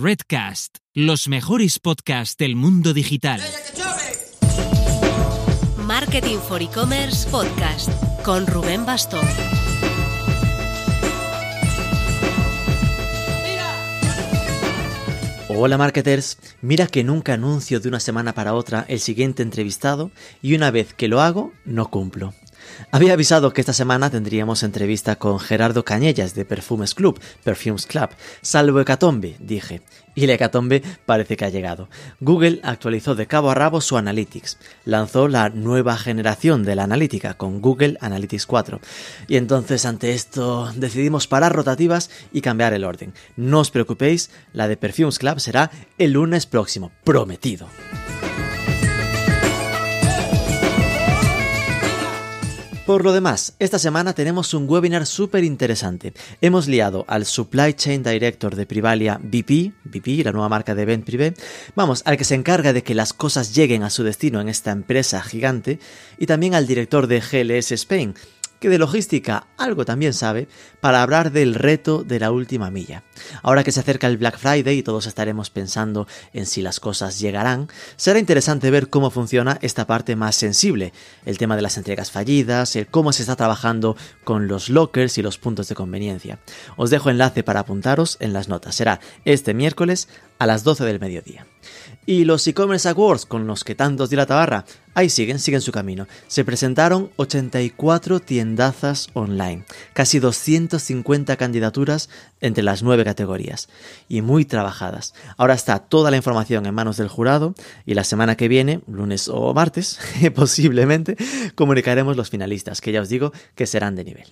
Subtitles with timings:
[0.00, 3.40] Redcast, los mejores podcasts del mundo digital.
[5.76, 7.90] Marketing for E-Commerce Podcast
[8.22, 9.26] con Rubén Bastón.
[15.48, 20.12] Hola marketers, mira que nunca anuncio de una semana para otra el siguiente entrevistado
[20.42, 22.34] y una vez que lo hago no cumplo.
[22.90, 28.10] Había avisado que esta semana tendríamos entrevista con Gerardo Cañellas de Perfumes Club, Perfumes Club,
[28.40, 29.82] salvo hecatombe, dije.
[30.14, 31.88] Y la hecatombe parece que ha llegado.
[32.20, 34.58] Google actualizó de cabo a rabo su Analytics.
[34.84, 38.80] Lanzó la nueva generación de la analítica con Google Analytics 4.
[39.28, 43.14] Y entonces ante esto decidimos parar rotativas y cambiar el orden.
[43.36, 47.68] No os preocupéis, la de Perfumes Club será el lunes próximo, prometido.
[52.88, 56.14] Por lo demás, esta semana tenemos un webinar súper interesante.
[56.40, 61.02] Hemos liado al Supply Chain Director de Privalia BP, BP, la nueva marca de Ben
[61.02, 61.34] Privé,
[61.74, 64.70] vamos, al que se encarga de que las cosas lleguen a su destino en esta
[64.70, 65.80] empresa gigante,
[66.16, 68.14] y también al director de GLS Spain,
[68.60, 70.48] que de logística algo también sabe,
[70.80, 73.02] para hablar del reto de la última milla.
[73.42, 77.18] Ahora que se acerca el Black Friday y todos estaremos pensando en si las cosas
[77.18, 80.92] llegarán, será interesante ver cómo funciona esta parte más sensible,
[81.24, 85.22] el tema de las entregas fallidas, el cómo se está trabajando con los lockers y
[85.22, 86.38] los puntos de conveniencia.
[86.76, 88.74] Os dejo enlace para apuntaros en las notas.
[88.74, 91.46] Será este miércoles a las 12 del mediodía.
[92.06, 94.64] Y los e-commerce awards con los que tantos di la tabarra,
[94.98, 96.08] ahí siguen, siguen su camino.
[96.26, 102.10] Se presentaron 84 tiendazas online, casi 250 candidaturas
[102.40, 103.68] entre las nueve categorías,
[104.08, 105.14] y muy trabajadas.
[105.36, 107.54] Ahora está toda la información en manos del jurado
[107.86, 110.00] y la semana que viene, lunes o martes,
[110.34, 111.16] posiblemente,
[111.54, 114.26] comunicaremos los finalistas, que ya os digo que serán de nivel.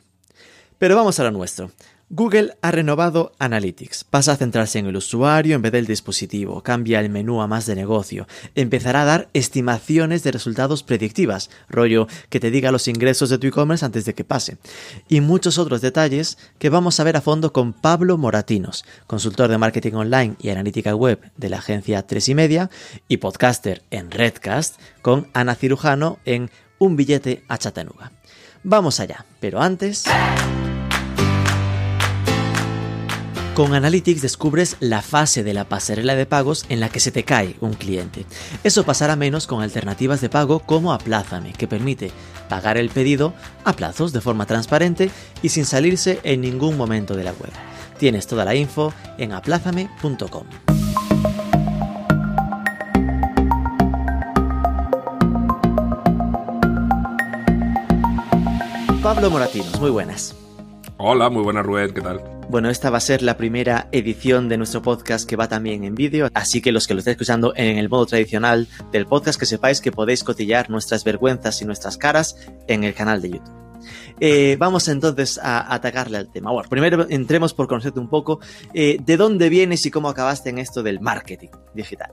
[0.79, 1.71] Pero vamos a lo nuestro.
[2.09, 4.05] Google ha renovado Analytics.
[4.05, 7.67] Pasa a centrarse en el usuario en vez del dispositivo, cambia el menú a más
[7.67, 13.29] de negocio, empezará a dar estimaciones de resultados predictivas, rollo que te diga los ingresos
[13.29, 14.57] de tu e-commerce antes de que pase,
[15.09, 19.59] y muchos otros detalles que vamos a ver a fondo con Pablo Moratinos, consultor de
[19.59, 22.71] marketing online y analítica web de la agencia 3 y media
[23.09, 28.13] y podcaster en Redcast con Ana Cirujano en Un billete a Chattanooga.
[28.63, 30.05] Vamos allá, pero antes...
[33.57, 37.25] Con Analytics descubres la fase de la pasarela de pagos en la que se te
[37.25, 38.27] cae un cliente.
[38.65, 42.13] Eso pasará menos con alternativas de pago como Aplázame, que permite
[42.51, 43.33] pagar el pedido
[43.65, 47.51] a plazos de forma transparente y sin salirse en ningún momento de la web.
[47.97, 50.45] Tienes toda la info en aplázame.com.
[59.03, 60.35] Pablo Moratinos, muy buenas.
[60.99, 62.23] Hola, muy buenas Rubén, ¿qué tal?
[62.49, 65.95] Bueno, esta va a ser la primera edición de nuestro podcast que va también en
[65.95, 69.45] vídeo, así que los que lo estéis escuchando en el modo tradicional del podcast, que
[69.45, 72.37] sepáis que podéis cotillar nuestras vergüenzas y nuestras caras
[72.67, 73.67] en el canal de YouTube.
[74.21, 76.51] Eh, vamos entonces a atacarle al tema.
[76.51, 78.41] Bueno, primero entremos por conocerte un poco
[78.73, 82.13] eh, de dónde vienes y cómo acabaste en esto del marketing digital.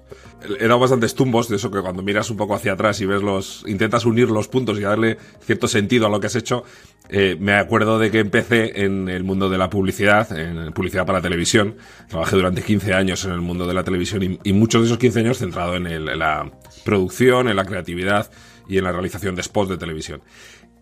[0.60, 3.64] Dado bastantes tumbos de eso que cuando miras un poco hacia atrás y ves los,
[3.68, 6.64] intentas unir los puntos y darle cierto sentido a lo que has hecho.
[7.10, 11.22] Eh, me acuerdo de que empecé en el mundo de la publicidad, en publicidad para
[11.22, 11.76] televisión.
[12.10, 15.20] Trabajé durante 15 años en el mundo de la televisión y, muchos de esos 15
[15.20, 16.52] años centrado en, en la
[16.86, 18.30] producción, en la creatividad
[18.68, 20.22] y en la realización de spots de televisión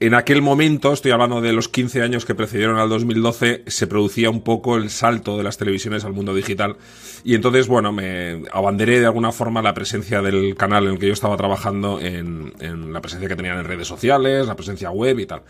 [0.02, 4.30] en aquel momento, estoy hablando de los 15 años que precedieron al 2012, se producía
[4.30, 6.78] un poco el salto de las televisiones al mundo digital.
[7.24, 11.08] Y entonces, bueno, me abanderé de alguna forma la presencia del canal en el que
[11.08, 12.54] yo estaba trabajando, en,
[12.94, 15.44] la presencia que tenían en redes sociales, la presencia web y tal.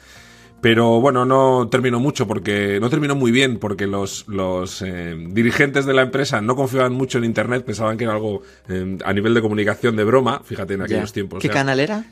[0.61, 5.87] Pero bueno, no terminó mucho porque no terminó muy bien porque los, los eh, dirigentes
[5.87, 9.33] de la empresa no confiaban mucho en Internet, pensaban que era algo eh, a nivel
[9.33, 11.41] de comunicación de broma, fíjate en aquellos tiempos.
[11.41, 12.05] ¿Qué canal era?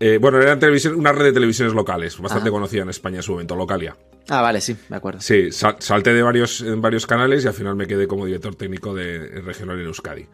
[0.00, 3.32] Eh, bueno, era televisión, una red de televisiones locales, bastante conocida en España en su
[3.32, 3.96] momento, Localia.
[4.28, 5.20] Ah, vale, sí, me acuerdo.
[5.20, 8.94] Sí, salté de varios, en varios canales y al final me quedé como director técnico
[8.94, 10.26] de regional en Euskadi.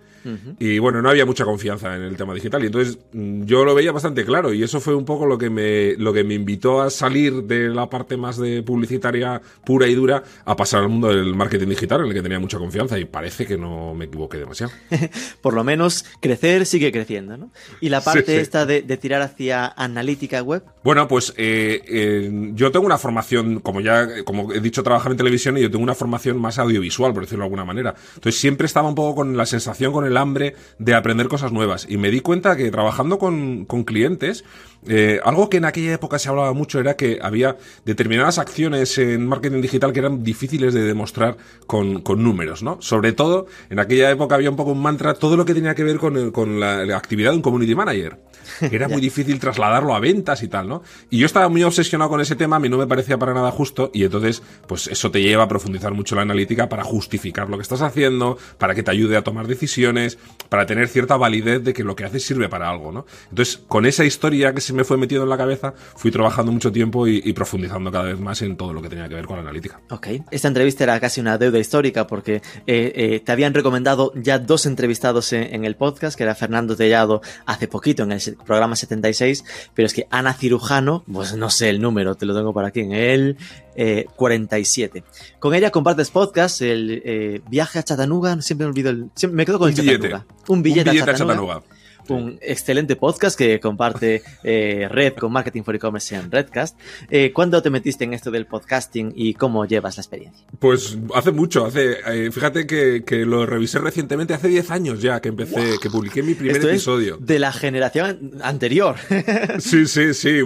[0.59, 2.63] Y bueno, no había mucha confianza en el tema digital.
[2.63, 4.53] Y entonces mm, yo lo veía bastante claro.
[4.53, 7.69] Y eso fue un poco lo que me, lo que me invitó a salir de
[7.69, 12.01] la parte más de publicitaria pura y dura a pasar al mundo del marketing digital,
[12.01, 12.99] en el que tenía mucha confianza.
[12.99, 14.73] Y parece que no me equivoqué demasiado.
[15.41, 17.51] Por lo menos crecer sigue creciendo, ¿no?
[17.81, 20.63] Y la parte esta de, tirar hacia analítica web.
[20.83, 25.19] Bueno, pues eh, eh, yo tengo una formación, como ya, como he dicho, trabajaba en
[25.19, 27.95] televisión y yo tengo una formación más audiovisual, por decirlo de alguna manera.
[28.15, 31.87] Entonces siempre estaba un poco con la sensación, con el hambre de aprender cosas nuevas.
[31.89, 34.45] Y me di cuenta que trabajando con, con clientes,
[34.87, 39.27] eh, algo que en aquella época se hablaba mucho era que había determinadas acciones en
[39.27, 42.81] marketing digital que eran difíciles de demostrar con, con números, ¿no?
[42.83, 45.85] Sobre todo, en aquella época había un poco un mantra, todo lo que tenía que
[45.85, 48.19] ver con, con la, la actividad de un community manager.
[48.61, 50.83] Que era muy difícil trasladarlo a ventas y tal, ¿no?
[51.09, 53.51] Y yo estaba muy obsesionado con ese tema, a mí no me parecía para nada
[53.51, 57.57] justo, y entonces, pues eso te lleva a profundizar mucho la analítica para justificar lo
[57.57, 60.04] que estás haciendo, para que te ayude a tomar decisiones,
[60.49, 63.07] para tener cierta validez de que lo que haces sirve para algo, ¿no?
[63.31, 66.71] Entonces, con esa historia que se me fue metido en la cabeza, fui trabajando mucho
[66.71, 69.43] tiempo y, profundizando cada vez más en todo lo que tenía que ver con la
[69.43, 69.81] analítica.
[69.91, 72.37] Ok, esta entrevista era casi una deuda histórica porque
[72.67, 76.77] eh, eh, te habían recomendado ya dos entrevistados en, en, el podcast, que era Fernando
[76.77, 81.71] Tellado hace poquito en el programa 76, pero es que Ana Cirujano, pues no sé
[81.71, 83.37] el número, te lo tengo por aquí, en el
[83.77, 85.05] eh, 47.
[85.39, 89.11] Con ella compartes podcast, el eh, viaje a Chattanooga, siempre me olvido el...
[89.15, 90.09] Siempre me quedo con Un el billete.
[90.11, 90.27] Chattanooga.
[90.49, 91.63] Un billete, Un billete a a Chattanooga.
[92.09, 96.79] Un excelente podcast que comparte eh, Red con Marketing for E-Commerce en Redcast.
[97.11, 100.47] Eh, ¿Cuándo te metiste en esto del podcasting y cómo llevas la experiencia?
[100.59, 105.21] Pues hace mucho, hace, eh, fíjate que, que, lo revisé recientemente, hace 10 años ya
[105.21, 107.15] que empecé, que publiqué mi primer Esto episodio.
[107.21, 108.97] Es de la generación anterior.
[109.59, 110.41] sí, sí, sí,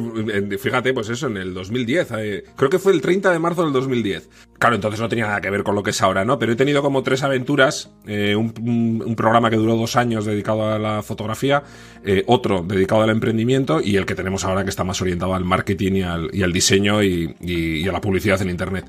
[0.58, 3.72] fíjate, pues eso, en el 2010, eh, creo que fue el 30 de marzo del
[3.72, 4.28] 2010.
[4.58, 6.38] Claro, entonces no tenía nada que ver con lo que es ahora, ¿no?
[6.38, 11.02] Pero he tenido como tres aventuras, un, programa que duró dos años dedicado a la
[11.02, 11.47] fotografía,
[12.04, 15.44] eh, otro dedicado al emprendimiento y el que tenemos ahora que está más orientado al
[15.44, 15.92] marketing
[16.32, 18.86] y al, diseño y, a la publicidad en Internet.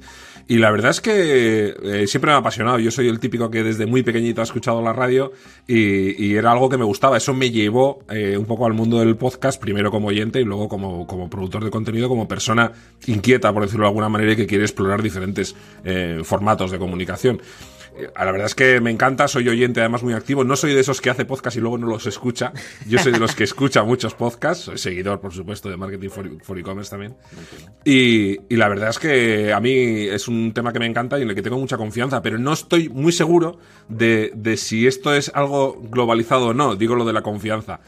[0.47, 2.79] Y la verdad es que eh, siempre me ha apasionado.
[2.79, 5.31] Yo soy el típico que desde muy pequeñito ha escuchado la radio
[5.67, 7.17] y, era algo que me gustaba.
[7.17, 10.67] Eso me llevó eh, un poco al mundo del podcast, primero como oyente y luego
[10.67, 12.71] como, como productor de contenido, como persona
[13.05, 15.55] inquieta, por decirlo de alguna manera, y que quiere explorar diferentes
[16.23, 17.41] formatos de comunicación.
[18.15, 20.43] La verdad es que me encanta, soy oyente además muy activo.
[20.43, 22.53] No soy de esos que hace podcast y luego no los escucha.
[22.87, 24.65] Yo soy de los que escucha muchos podcasts.
[24.65, 27.15] Soy seguidor, por supuesto, de Marketing for, E-Commerce también.
[27.83, 29.73] Y, y, la verdad es que a mí
[30.07, 32.53] es un tema que me encanta y en el que tengo mucha confianza, pero no
[32.53, 36.75] estoy muy seguro de, de si esto es algo globalizado o no.
[36.75, 37.79] Digo lo de la confianza.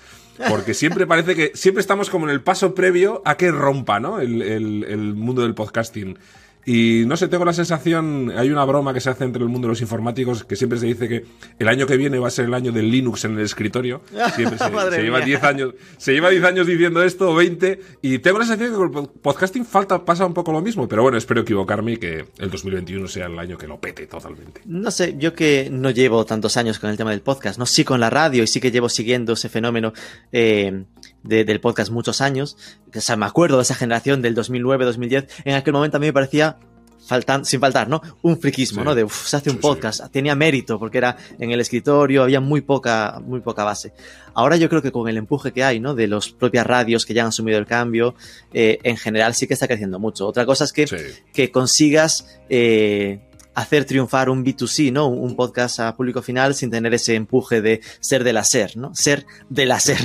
[0.49, 4.19] Porque siempre parece que siempre estamos como en el paso previo a que rompa, ¿no?
[4.19, 6.17] El, el mundo del podcasting.
[6.65, 9.67] Y no sé, tengo la sensación, hay una broma que se hace entre el mundo
[9.67, 11.25] de los informáticos que siempre se dice que
[11.57, 14.01] el año que viene va a ser el año del Linux en el escritorio.
[14.35, 18.19] Siempre se, se lleva 10 años, se lleva 10 años diciendo esto o 20 y
[18.19, 21.17] tengo la sensación que con el podcasting falta pasa un poco lo mismo, pero bueno,
[21.17, 24.61] espero equivocarme y que el 2021 sea el año que lo pete totalmente.
[24.65, 27.83] No sé, yo que no llevo tantos años con el tema del podcast, no sí
[27.83, 29.93] con la radio y sí que llevo siguiendo ese fenómeno
[30.31, 30.83] eh,
[31.23, 32.57] de, del podcast muchos años,
[32.95, 36.13] o sea, me acuerdo de esa generación del 2009-2010, en aquel momento a mí me
[36.13, 36.57] parecía
[37.05, 38.01] faltan, sin faltar, ¿no?
[38.21, 38.85] Un friquismo, sí.
[38.85, 38.95] ¿no?
[38.95, 40.09] De uf, se hace un sí, podcast, sí.
[40.11, 43.93] tenía mérito porque era en el escritorio, había muy poca, muy poca base.
[44.33, 45.93] Ahora yo creo que con el empuje que hay, ¿no?
[45.93, 48.15] De las propias radios que ya han asumido el cambio,
[48.53, 50.27] eh, en general sí que está creciendo mucho.
[50.27, 50.85] Otra cosa es que,
[51.33, 53.19] que consigas eh,
[53.53, 55.07] hacer triunfar un B2C, ¿no?
[55.07, 58.93] Un podcast a público final sin tener ese empuje de ser de la ser, ¿no?
[58.95, 59.97] Ser de la ser.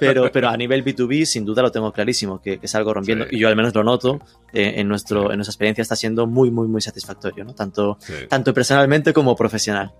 [0.00, 3.26] pero, pero a nivel B2B, sin duda lo tengo clarísimo, que, que es algo rompiendo,
[3.26, 3.36] sí.
[3.36, 4.20] y yo al menos lo noto,
[4.52, 7.54] eh, en, nuestro, en nuestra experiencia está siendo muy, muy, muy satisfactorio, ¿no?
[7.54, 8.14] Tanto, sí.
[8.28, 9.92] tanto personalmente como profesional.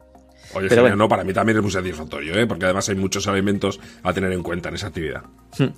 [0.55, 0.97] Oye, Pero bueno.
[0.97, 2.47] no, para mí también es muy satisfactorio, ¿eh?
[2.47, 5.23] porque además hay muchos elementos a tener en cuenta en esa actividad.
[5.58, 5.69] Hmm.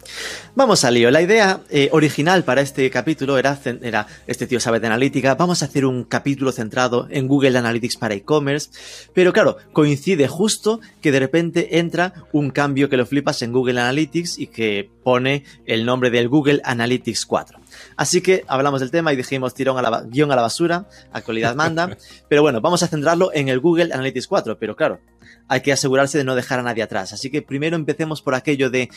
[0.54, 1.10] Vamos al lío.
[1.10, 5.62] La idea eh, original para este capítulo era, era, este tío sabe de analítica, vamos
[5.62, 8.70] a hacer un capítulo centrado en Google Analytics para e-commerce,
[9.14, 13.80] pero claro, coincide justo que de repente entra un cambio que lo flipas en Google
[13.80, 17.61] Analytics y que pone el nombre del Google Analytics 4.
[17.96, 21.54] Así que hablamos del tema y dijimos tirón a la, guion a la basura, actualidad
[21.54, 21.96] manda.
[22.28, 24.58] pero bueno, vamos a centrarlo en el Google Analytics 4.
[24.58, 25.00] Pero claro,
[25.48, 27.12] hay que asegurarse de no dejar a nadie atrás.
[27.12, 28.88] Así que primero empecemos por aquello de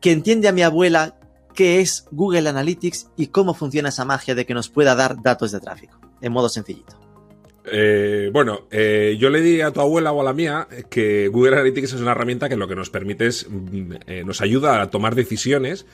[0.00, 1.18] que entiende a mi abuela
[1.54, 5.52] qué es Google Analytics y cómo funciona esa magia de que nos pueda dar datos
[5.52, 7.05] de tráfico, en modo sencillito.
[7.70, 11.56] Eh, bueno, eh, yo le di a tu abuela o a la mía que Google
[11.56, 13.48] Analytics es una herramienta que lo que nos permite es,
[14.06, 15.86] eh, nos ayuda a tomar decisiones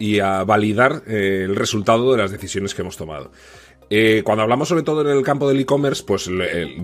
[0.00, 3.30] y a validar eh, el resultado de las decisiones que hemos tomado.
[3.92, 6.30] Eh, cuando hablamos sobre todo en el campo del e-commerce, pues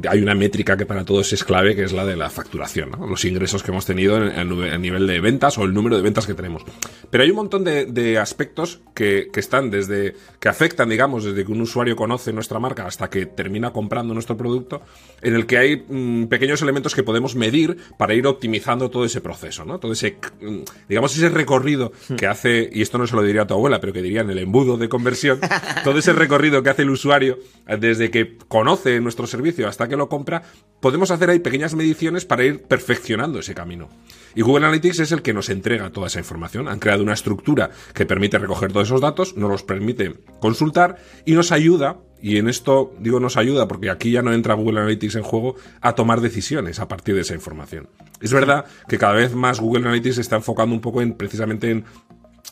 [0.09, 3.25] hay una métrica que para todos es clave, que es la de la facturación, los
[3.25, 4.45] ingresos que hemos tenido a
[4.79, 6.65] nivel de ventas o el número de ventas que tenemos.
[7.09, 11.61] Pero hay un montón de, aspectos que, están desde, que afectan, digamos, desde que un
[11.61, 14.83] usuario conoce nuestra marca hasta que termina comprando nuestro producto,
[15.23, 19.21] en el que hay mm, pequeños elementos que podemos medir para ir optimizando todo ese
[19.21, 19.79] proceso, ¿no?
[19.79, 20.59] Todo ese, mm,
[20.89, 23.93] digamos, ese recorrido que hace, y esto no se lo diría a tu abuela, pero
[23.93, 25.39] que diría en el embudo de conversión,
[25.85, 30.09] todo ese recorrido que hace el usuario desde que conoce nuestro servicio hasta que lo
[30.09, 30.43] compra,
[30.81, 33.89] podemos hacer ahí pequeñas mediciones para ir perfeccionando ese camino.
[34.35, 36.69] Y Google Analytics es el que nos entrega toda esa información.
[36.69, 41.33] Han creado una estructura que permite recoger todos esos datos, nos los permite consultar y
[41.33, 45.17] nos ayuda, y en esto digo nos ayuda porque aquí ya no entra Google Analytics
[45.17, 47.89] en juego, a tomar decisiones a partir de esa información.
[48.21, 51.71] Es verdad que cada vez más Google Analytics se está enfocando un poco en precisamente
[51.71, 51.85] en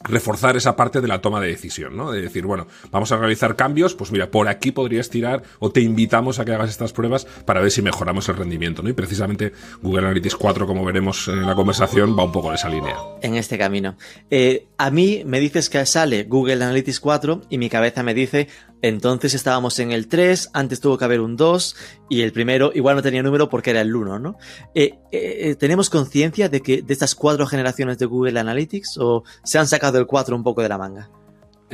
[0.03, 2.11] reforzar esa parte de la toma de decisión, ¿no?
[2.11, 5.81] De decir, bueno, vamos a realizar cambios, pues mira, por aquí podrías tirar o te
[5.81, 8.89] invitamos a que hagas estas pruebas para ver si mejoramos el rendimiento, ¿no?
[8.89, 12.69] Y precisamente Google Analytics 4, como veremos en la conversación, va un poco en esa
[12.69, 12.97] línea.
[13.23, 13.97] En este camino.
[14.31, 18.49] Eh, a mí me dices que sale Google Analytics 4 y mi cabeza me dice,
[18.89, 21.75] entonces estábamos en el 3, antes tuvo que haber un 2
[22.11, 24.37] y el primero igual no tenía número porque era el 1, ¿no?
[24.75, 29.59] Eh, eh, ¿Tenemos conciencia de que de estas cuatro generaciones de Google Analytics o se
[29.59, 31.11] han sacado el 4 un poco de la manga?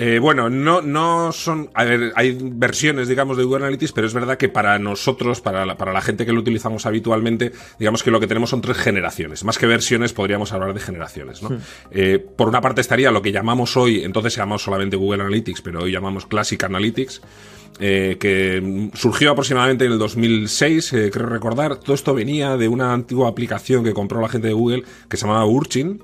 [0.02, 1.68] Eh, bueno, no, no son.
[1.74, 5.66] A ver, hay versiones, digamos, de Google Analytics, pero es verdad que para nosotros, para
[5.66, 8.78] la, para la gente que lo utilizamos habitualmente, digamos que lo que tenemos son tres
[8.78, 9.44] generaciones.
[9.44, 11.50] Más que versiones, podríamos hablar de generaciones, ¿no?
[11.90, 15.60] Eh, por una parte estaría lo que llamamos hoy, entonces se llamamos solamente Google Analytics,
[15.60, 17.20] pero hoy llamamos Classic Analytics.
[17.78, 21.76] Eh, que surgió aproximadamente en el 2006, creo recordar.
[21.76, 25.26] Todo esto venía de una antigua aplicación que compró la gente de Google que se
[25.26, 26.02] llamaba Urchin,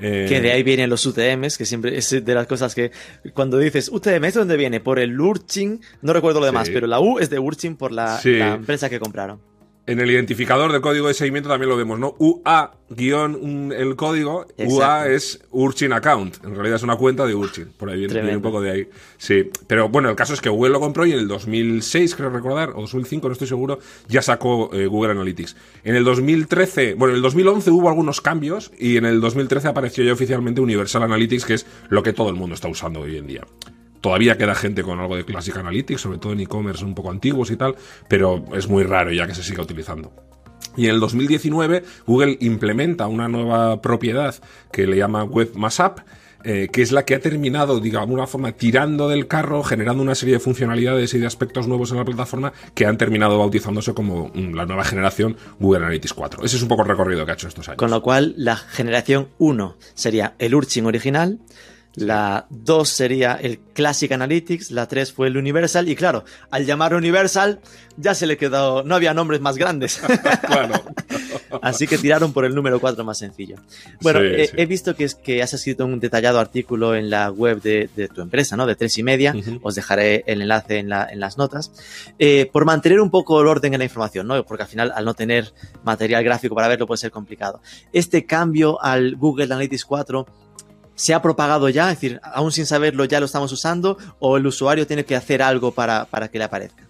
[0.00, 2.90] eh, que de ahí vienen los UTMs, que siempre es de las cosas que
[3.34, 4.80] cuando dices UTM, ¿es dónde viene?
[4.80, 8.20] Por el Urchin, no recuerdo lo demás, pero la U es de Urchin por la
[8.24, 9.51] empresa que compraron.
[9.84, 12.14] En el identificador del código de seguimiento también lo vemos, ¿no?
[12.18, 16.36] UA guion el código, UA es Urchin Account.
[16.44, 17.72] En realidad es una cuenta de Urchin.
[17.76, 18.88] Por ahí viene, un poco de ahí.
[19.18, 19.50] Sí.
[19.66, 22.70] Pero bueno, el caso es que Google lo compró y en el 2006, creo recordar,
[22.70, 25.56] o 2005, no estoy seguro, ya sacó eh, Google Analytics.
[25.82, 30.04] En el 2013, bueno, en el 2011 hubo algunos cambios y en el 2013 apareció
[30.04, 33.26] ya oficialmente Universal Analytics, que es lo que todo el mundo está usando hoy en
[33.26, 33.42] día.
[34.02, 37.50] Todavía queda gente con algo de Classic Analytics, sobre todo en e-commerce un poco antiguos
[37.52, 37.76] y tal,
[38.08, 40.12] pero es muy raro ya que se siga utilizando.
[40.76, 44.34] Y en el 2019 Google implementa una nueva propiedad
[44.72, 46.00] que le llama Web App,
[46.44, 50.02] eh, que es la que ha terminado, digamos, de alguna forma, tirando del carro, generando
[50.02, 53.94] una serie de funcionalidades y de aspectos nuevos en la plataforma que han terminado bautizándose
[53.94, 56.44] como mm, la nueva generación Google Analytics 4.
[56.44, 57.78] Ese es un poco el recorrido que ha hecho estos años.
[57.78, 61.38] Con lo cual, la generación 1 sería el Urchin original,
[61.94, 66.94] la 2 sería el Classic Analytics, la 3 fue el Universal y claro, al llamar
[66.94, 67.60] Universal
[67.96, 70.00] ya se le quedó, no había nombres más grandes.
[71.62, 73.56] Así que tiraron por el número 4 más sencillo.
[74.00, 77.88] Bueno, he visto que, es, que has escrito un detallado artículo en la web de,
[78.12, 78.66] tu empresa, ¿no?
[78.66, 79.34] De tres y media.
[79.62, 81.72] Os dejaré el enlace en, las notas.
[82.18, 84.42] Eh, por mantener un poco el orden en la información, ¿no?
[84.44, 85.52] Porque al final, al no tener
[85.84, 87.60] material gráfico para verlo, puede ser complicado.
[87.92, 90.26] Este cambio al Google Analytics 4
[91.02, 94.46] se ha propagado ya, es decir, aún sin saberlo ya lo estamos usando, o el
[94.46, 96.84] usuario tiene que hacer algo para, que le aparezca.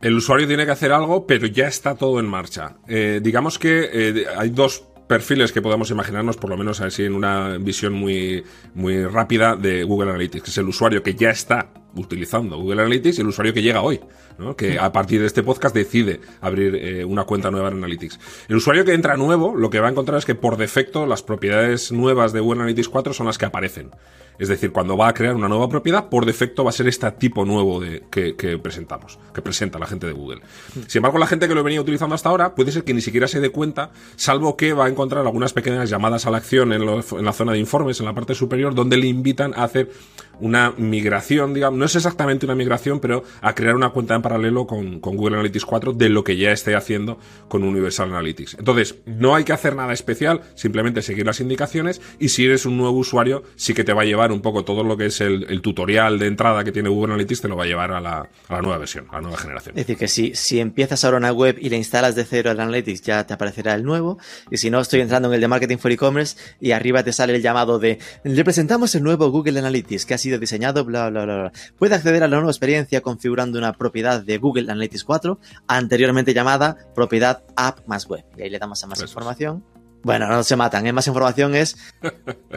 [0.00, 2.78] El usuario tiene que hacer algo, pero ya está todo en marcha.
[2.88, 7.14] Eh, digamos que eh, hay dos perfiles que podamos imaginarnos, por lo menos así en
[7.14, 8.42] una visión muy,
[8.74, 13.18] muy rápida de Google Analytics, que es el usuario que ya está utilizando Google Analytics
[13.18, 14.00] el usuario que llega hoy,
[14.38, 14.56] ¿no?
[14.56, 18.18] que a partir de este podcast decide abrir eh, una cuenta nueva en Analytics.
[18.48, 21.22] El usuario que entra nuevo, lo que va a encontrar es que por defecto las
[21.22, 23.90] propiedades nuevas de Google Analytics 4 son las que aparecen.
[24.38, 27.10] Es decir, cuando va a crear una nueva propiedad, por defecto va a ser este
[27.12, 30.40] tipo nuevo de, que, presentamos, que presenta la gente de Google.
[30.88, 33.28] Sin embargo, la gente que lo venía utilizando hasta ahora puede ser que ni siquiera
[33.28, 36.82] se dé cuenta, salvo que va a encontrar algunas pequeñas llamadas a la acción en,
[36.82, 39.90] en la zona de informes, en la parte superior, donde le invitan a hacer
[40.40, 44.66] una migración, digamos, no es exactamente una migración, pero a crear una cuenta en paralelo
[44.66, 48.54] con, Google Analytics 4 de lo que ya esté haciendo con Universal Analytics.
[48.58, 52.78] Entonces, no hay que hacer nada especial, simplemente seguir las indicaciones y si eres un
[52.78, 55.60] nuevo usuario, sí que te va a llevar un poco todo lo que es el,
[55.60, 58.30] tutorial de entrada que tiene Google Analytics, te lo va a llevar a la,
[58.62, 59.76] nueva versión, a la nueva generación.
[59.76, 62.60] Es decir, que si, si empiezas ahora una web y la instalas de cero el
[62.60, 64.16] Analytics, ya te aparecerá el nuevo.
[64.50, 67.36] Y si no, estoy entrando en el de Marketing for E-Commerce y arriba te sale
[67.36, 71.24] el llamado de le presentamos el nuevo Google Analytics que ha sido diseñado, bla, bla,
[71.24, 71.52] bla, bla.
[71.78, 76.76] Puede acceder a la nueva experiencia configurando una propiedad de Google Analytics 4, anteriormente llamada
[76.94, 78.24] propiedad App más Web.
[78.36, 79.64] Y ahí le damos a más información.
[80.04, 80.92] Bueno, no se matan, ¿eh?
[80.92, 81.76] más información es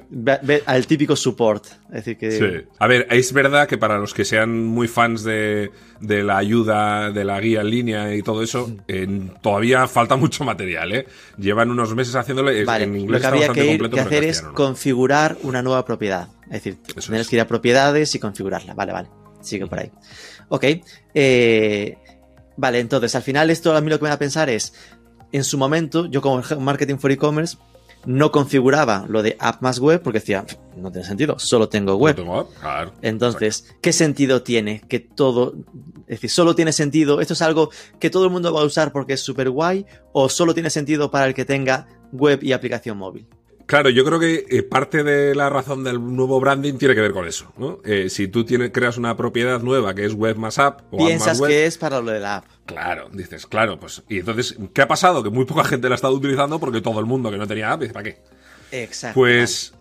[0.10, 1.66] ve- ve al típico support.
[1.90, 2.68] Es decir, que Sí.
[2.78, 7.10] A ver, es verdad que para los que sean muy fans de, de la ayuda,
[7.12, 9.08] de la guía en línea y todo eso, eh,
[9.42, 11.08] todavía falta mucho material, ¿eh?
[11.38, 12.52] Llevan unos meses haciéndolo.
[12.66, 14.54] Vale, en lo inglés que bastante que, ir, completo, que hacer es no.
[14.54, 16.28] configurar una nueva propiedad.
[16.48, 17.30] Es decir, Eso tienes es.
[17.30, 18.74] que ir a propiedades y configurarla.
[18.74, 19.08] Vale, vale.
[19.42, 19.92] Sigue por ahí.
[20.50, 20.66] Ok.
[21.14, 21.98] eh,
[22.58, 24.74] vale, entonces al final esto a mí lo que me da a pensar es,
[25.38, 27.58] en su momento, yo como marketing for e-commerce,
[28.06, 31.94] no configuraba lo de app más web porque decía, "Pff, no tiene sentido, solo tengo
[31.94, 32.16] No web.
[32.16, 32.92] tengo app, claro.
[33.02, 35.56] Entonces, ¿qué sentido tiene que todo,
[36.02, 38.92] es decir, solo tiene sentido, esto es algo que todo el mundo va a usar
[38.92, 42.98] porque es súper guay o solo tiene sentido para el que tenga web y aplicación
[42.98, 43.28] móvil?
[43.68, 47.12] Claro, yo creo que eh, parte de la razón del nuevo branding tiene que ver
[47.12, 47.80] con eso, ¿no?
[47.84, 51.08] Eh, si tú tienes, creas una propiedad nueva que es web más app o app
[51.08, 52.46] Piensas más web, que es para lo de la app.
[52.66, 54.04] Claro, dices, claro, pues.
[54.08, 55.22] Y entonces, ¿qué ha pasado?
[55.22, 57.74] Que muy poca gente la ha estado utilizando porque todo el mundo que no tenía
[57.74, 58.22] app, dice, ¿para qué?
[58.72, 59.20] Exacto.
[59.20, 59.74] Pues.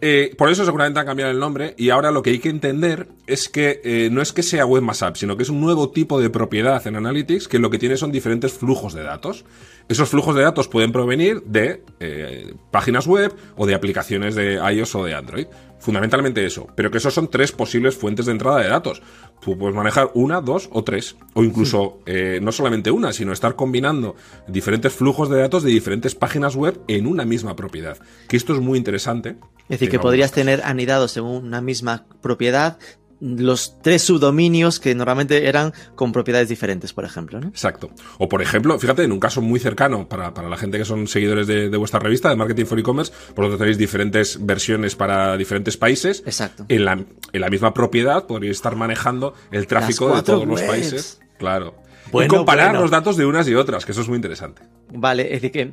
[0.00, 3.08] Eh, por eso seguramente han cambiado el nombre y ahora lo que hay que entender
[3.26, 6.20] es que eh, no es que sea web app, sino que es un nuevo tipo
[6.20, 9.46] de propiedad en Analytics que lo que tiene son diferentes flujos de datos.
[9.88, 14.94] Esos flujos de datos pueden provenir de eh, páginas web o de aplicaciones de iOS
[14.96, 15.46] o de Android.
[15.86, 16.66] Fundamentalmente eso.
[16.74, 19.00] Pero que esos son tres posibles fuentes de entrada de datos.
[19.40, 21.14] Tú puedes manejar una, dos o tres.
[21.32, 24.16] O incluso eh, no solamente una, sino estar combinando
[24.48, 27.98] diferentes flujos de datos de diferentes páginas web en una misma propiedad.
[28.26, 29.36] Que esto es muy interesante.
[29.68, 32.80] Es decir, que podrías tener anidados en una misma propiedad
[33.20, 37.48] los tres subdominios que normalmente eran con propiedades diferentes, por ejemplo, ¿no?
[37.48, 37.90] Exacto.
[38.18, 41.06] O por ejemplo, fíjate, en un caso muy cercano para, para la gente que son
[41.06, 45.76] seguidores de, de vuestra revista, de Marketing for E-Commerce, vosotros tenéis diferentes versiones para diferentes
[45.76, 46.22] países.
[46.26, 46.66] Exacto.
[46.68, 51.20] En la, en la misma propiedad podríais estar manejando el tráfico de todos los países.
[51.38, 51.74] Claro.
[52.12, 52.82] Bueno, y comparar bueno.
[52.82, 54.62] los datos de unas y otras, que eso es muy interesante.
[54.92, 55.72] Vale, es decir que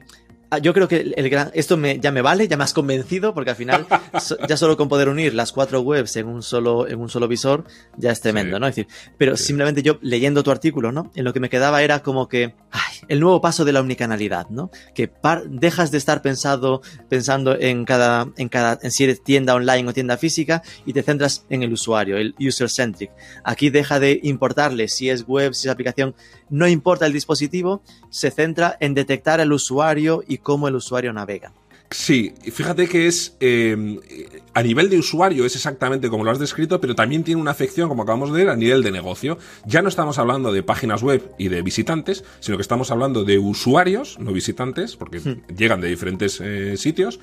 [0.60, 3.34] yo creo que el, el gran, esto me, ya me vale, ya me has convencido,
[3.34, 3.86] porque al final
[4.22, 7.28] so- ya solo con poder unir las cuatro webs en un solo, en un solo
[7.28, 7.66] visor
[7.98, 8.62] ya es tremendo, Sí.
[8.62, 8.68] ¿no?
[8.68, 11.12] Es decir, pero simplemente yo leyendo tu artículo, ¿no?
[11.16, 14.48] En lo que me quedaba era como que, ay, el nuevo paso de la omnicanalidad,
[14.50, 14.72] ¿no?
[14.96, 19.56] Que par- dejas de estar pensado, pensando en cada, en cada, en si eres tienda
[19.56, 23.12] online o tienda física y te centras en el usuario, el user centric.
[23.44, 26.16] Aquí deja de importarle si es web, si es aplicación,
[26.54, 27.82] no importa el dispositivo,
[28.12, 31.52] se centra en detectar al usuario y cómo el usuario navega.
[31.90, 36.80] Sí, fíjate que es eh, a nivel de usuario es exactamente como lo has descrito,
[36.80, 39.40] pero también tiene una afección, como acabamos de ver, a nivel de negocio.
[39.66, 43.40] Ya no estamos hablando de páginas web y de visitantes, sino que estamos hablando de
[43.40, 45.22] usuarios, no visitantes, porque
[45.56, 47.20] llegan de diferentes eh, sitios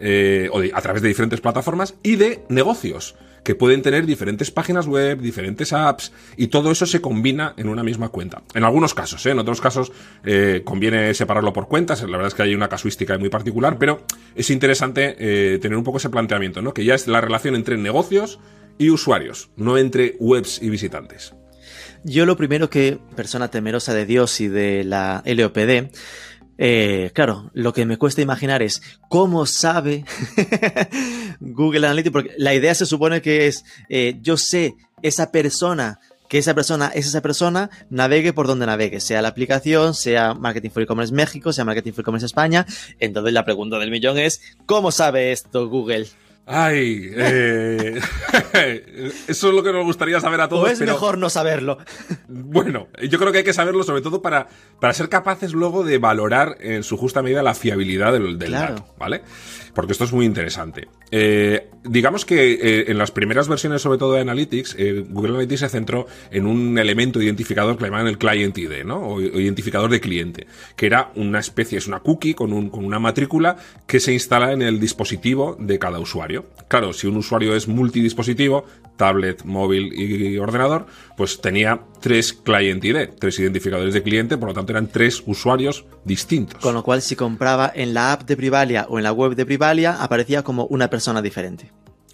[0.00, 3.16] eh, o a través de diferentes plataformas y de negocios
[3.48, 7.82] que pueden tener diferentes páginas web, diferentes apps y todo eso se combina en una
[7.82, 8.42] misma cuenta.
[8.52, 9.30] En algunos casos, ¿eh?
[9.30, 9.90] en otros casos
[10.22, 12.02] eh, conviene separarlo por cuentas.
[12.02, 14.04] La verdad es que hay una casuística muy particular, pero
[14.34, 16.74] es interesante eh, tener un poco ese planteamiento, ¿no?
[16.74, 18.38] Que ya es la relación entre negocios
[18.76, 21.34] y usuarios, no entre webs y visitantes.
[22.04, 25.90] Yo lo primero que, persona temerosa de Dios y de la LOPD,
[26.58, 30.04] eh, claro, lo que me cuesta imaginar es cómo sabe
[31.40, 36.38] Google Analytics, porque la idea se supone que es, eh, yo sé esa persona, que
[36.38, 40.82] esa persona es esa persona, navegue por donde navegue, sea la aplicación, sea Marketing for
[40.82, 42.66] E-Commerce México, sea Marketing for E-Commerce España.
[42.98, 46.08] Entonces la pregunta del millón es, ¿cómo sabe esto Google?
[46.50, 48.00] Ay, eh,
[49.28, 50.64] eso es lo que nos gustaría saber a todos.
[50.64, 51.76] ¿O es pero- mejor no saberlo?
[52.26, 54.48] Bueno, yo creo que hay que saberlo sobre todo para,
[54.80, 58.74] para ser capaces luego de valorar en su justa medida la fiabilidad del, del Claro.
[58.76, 59.22] dato, ¿vale?
[59.78, 60.88] Porque esto es muy interesante.
[61.12, 65.60] Eh, digamos que eh, en las primeras versiones, sobre todo de Analytics, eh, Google Analytics
[65.60, 68.96] se centró en un elemento identificador que llamaban el Client ID, ¿no?
[68.96, 72.84] O, o identificador de cliente, que era una especie, es una cookie con, un, con
[72.84, 76.46] una matrícula que se instala en el dispositivo de cada usuario.
[76.66, 78.64] Claro, si un usuario es multidispositivo,
[78.98, 80.84] tablet, móvil y ordenador,
[81.16, 85.86] pues tenía tres Client ID, tres identificadores de cliente, por lo tanto eran tres usuarios
[86.04, 86.60] distintos.
[86.60, 89.46] Con lo cual, si compraba en la app de Privalia o en la web de
[89.46, 91.72] Privalia, aparecía como una persona diferente.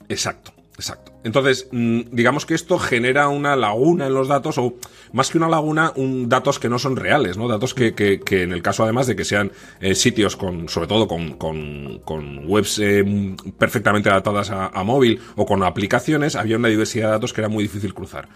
[0.09, 1.13] Exacto, exacto.
[1.25, 4.75] Entonces, mm, digamos que esto genera una laguna en los datos, o
[5.13, 7.49] más que una laguna, un, datos que no son reales, ¿no?
[7.49, 10.87] Datos que, que- que en el caso además de que sean eh, sitios con, sobre
[10.89, 16.69] todo con, con- con webs eh, perfectamente adaptadas a, móvil o con aplicaciones, había una
[16.69, 18.29] diversidad de datos que era muy difícil cruzar.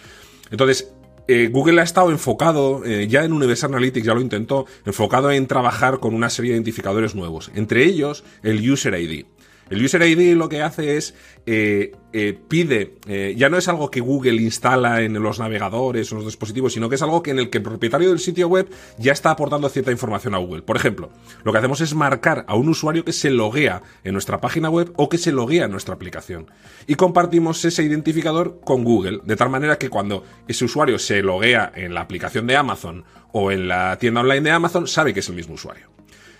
[0.50, 0.92] Entonces,
[1.30, 6.00] eh, Google ha estado enfocado, ya en Universal Analytics ya lo intentó, enfocado en trabajar
[6.00, 9.26] con una serie de identificadores nuevos, entre ellos el User ID.
[9.70, 11.14] El User ID lo que hace es
[11.46, 16.16] eh, eh, pide, eh, ya no es algo que Google instala en los navegadores o
[16.16, 18.68] los dispositivos, sino que es algo que en el que el propietario del sitio web
[18.98, 20.62] ya está aportando cierta información a Google.
[20.62, 21.10] Por ejemplo,
[21.44, 24.92] lo que hacemos es marcar a un usuario que se loguea en nuestra página web
[24.96, 26.50] o que se loguea en nuestra aplicación.
[26.86, 31.72] Y compartimos ese identificador con Google, de tal manera que cuando ese usuario se loguea
[31.74, 35.28] en la aplicación de Amazon o en la tienda online de Amazon, sabe que es
[35.28, 35.97] el mismo usuario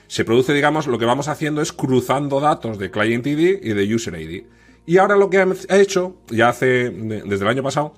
[0.09, 3.94] se produce, digamos, lo que vamos haciendo es cruzando datos de Client ID y de
[3.94, 4.44] User ID.
[4.87, 7.94] Y ahora lo que ha hecho, ya hace, desde el año pasado,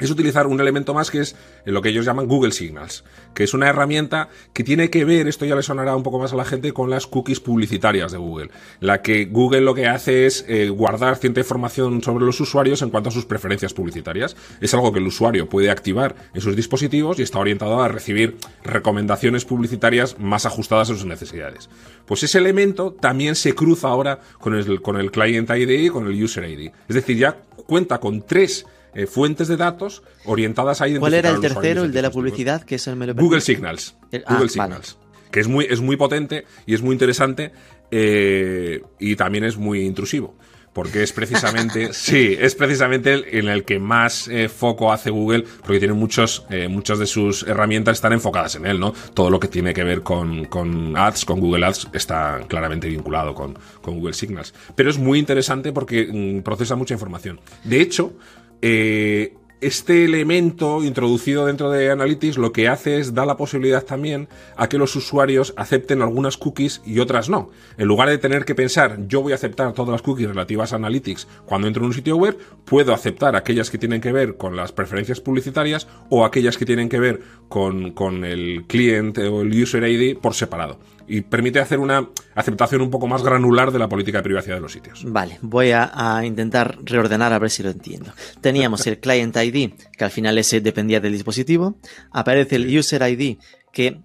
[0.00, 3.54] es utilizar un elemento más que es lo que ellos llaman Google Signals, que es
[3.54, 6.44] una herramienta que tiene que ver, esto ya le sonará un poco más a la
[6.44, 8.50] gente, con las cookies publicitarias de Google.
[8.80, 12.90] La que Google lo que hace es eh, guardar cierta información sobre los usuarios en
[12.90, 14.36] cuanto a sus preferencias publicitarias.
[14.60, 18.36] Es algo que el usuario puede activar en sus dispositivos y está orientado a recibir
[18.64, 21.68] recomendaciones publicitarias más ajustadas a sus necesidades.
[22.06, 26.06] Pues ese elemento también se cruza ahora con el, con el Client ID y con
[26.06, 26.70] el User ID.
[26.88, 27.36] Es decir, ya
[27.66, 31.92] cuenta con tres eh, fuentes de datos orientadas a identificar ¿Cuál era el tercero, el
[31.92, 32.62] de la publicidad?
[32.62, 33.96] Que eso me lo Google Signals.
[34.26, 34.98] Ah, Google Signals.
[35.30, 37.52] Que es muy, es muy potente y es muy interesante
[37.90, 40.34] eh, y también es muy intrusivo
[40.72, 45.80] porque es precisamente, sí, es precisamente en el que más eh, foco hace Google, porque
[45.80, 48.94] tiene muchos, muchas de sus herramientas están enfocadas en él, ¿no?
[49.14, 53.34] Todo lo que tiene que ver con, con Ads, con Google Ads, está claramente vinculado
[53.34, 54.54] con, con Google Signals.
[54.76, 57.40] Pero es muy interesante porque mm, procesa mucha información.
[57.64, 58.14] De hecho,
[58.62, 64.28] eh, este elemento introducido dentro de Analytics lo que hace es dar la posibilidad también
[64.56, 67.50] a que los usuarios acepten algunas cookies y otras no.
[67.76, 70.76] En lugar de tener que pensar, yo voy a aceptar todas las cookies relativas a
[70.76, 74.56] Analytics cuando entro en un sitio web, puedo aceptar aquellas que tienen que ver con
[74.56, 79.62] las preferencias publicitarias o aquellas que tienen que ver con, con el cliente o el
[79.62, 80.78] user ID por separado
[81.10, 84.60] y permite hacer una aceptación un poco más granular de la política de privacidad de
[84.60, 85.02] los sitios.
[85.04, 88.12] Vale, voy a, intentar reordenar a ver si lo entiendo.
[88.40, 91.76] Teníamos el Client ID, que al final ese dependía del dispositivo.
[92.12, 93.38] Aparece el User ID,
[93.72, 94.00] que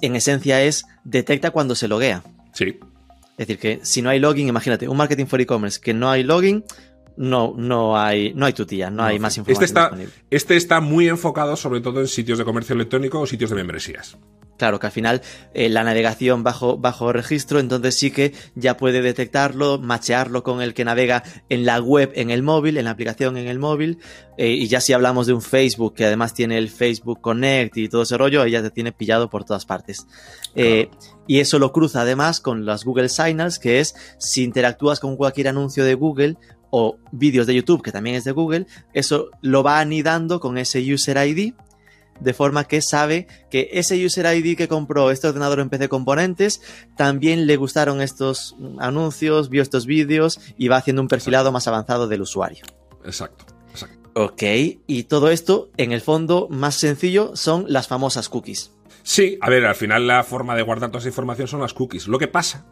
[0.00, 2.24] en esencia es detecta cuando se loguea.
[2.52, 2.80] Sí.
[3.38, 6.24] Es decir, que si no hay login, imagínate, un marketing for e-commerce que no hay
[6.24, 6.64] login,
[7.16, 9.64] no, no hay, no hay tutilla, no, hay más información.
[9.64, 13.50] Este está, este está muy enfocado sobre todo en sitios de comercio electrónico o sitios
[13.50, 14.18] de membresías.
[14.58, 15.22] Claro, que al final
[15.54, 20.72] eh, la navegación bajo, bajo registro, entonces sí que ya puede detectarlo, machearlo con el
[20.72, 23.98] que navega en la web, en el móvil, en la aplicación en el móvil.
[24.38, 27.88] Eh, y ya si hablamos de un Facebook que además tiene el Facebook Connect y
[27.88, 30.06] todo ese rollo, ya te tiene pillado por todas partes.
[30.54, 30.90] Eh,
[31.26, 35.48] y eso lo cruza además con las Google Signals, que es si interactúas con cualquier
[35.48, 36.36] anuncio de Google
[36.70, 40.80] o vídeos de YouTube, que también es de Google, eso lo va anidando con ese
[40.80, 41.52] User ID
[42.22, 46.60] de forma que sabe que ese user ID que compró este ordenador en PC Componentes
[46.96, 52.08] también le gustaron estos anuncios, vio estos vídeos y va haciendo un perfilado más avanzado
[52.08, 52.64] del usuario.
[53.04, 53.46] Exacto.
[53.70, 54.10] exacto.
[54.14, 54.42] Ok,
[54.86, 58.72] y todo esto, en el fondo, más sencillo, son las famosas cookies.
[59.02, 62.06] Sí, a ver, al final la forma de guardar toda esa información son las cookies.
[62.06, 62.66] Lo que pasa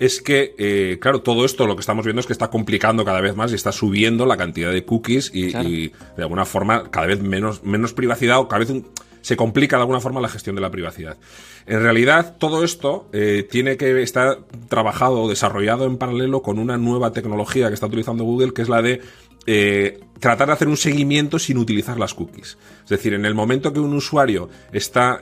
[0.00, 3.20] es que, eh, claro, todo esto lo que estamos viendo es que está complicando cada
[3.20, 7.20] vez más y está subiendo la cantidad de cookies y, de alguna forma cada vez
[7.20, 8.82] menos, menos privacidad o cada vez
[9.20, 11.18] se complica de alguna forma la gestión de la privacidad.
[11.66, 14.38] En realidad, todo esto eh, tiene que estar
[14.70, 18.70] trabajado o desarrollado en paralelo con una nueva tecnología que está utilizando Google, que es
[18.70, 19.02] la de
[19.46, 22.58] eh, tratar de hacer un seguimiento sin utilizar las cookies.
[22.84, 25.18] Es decir, en el momento que un usuario está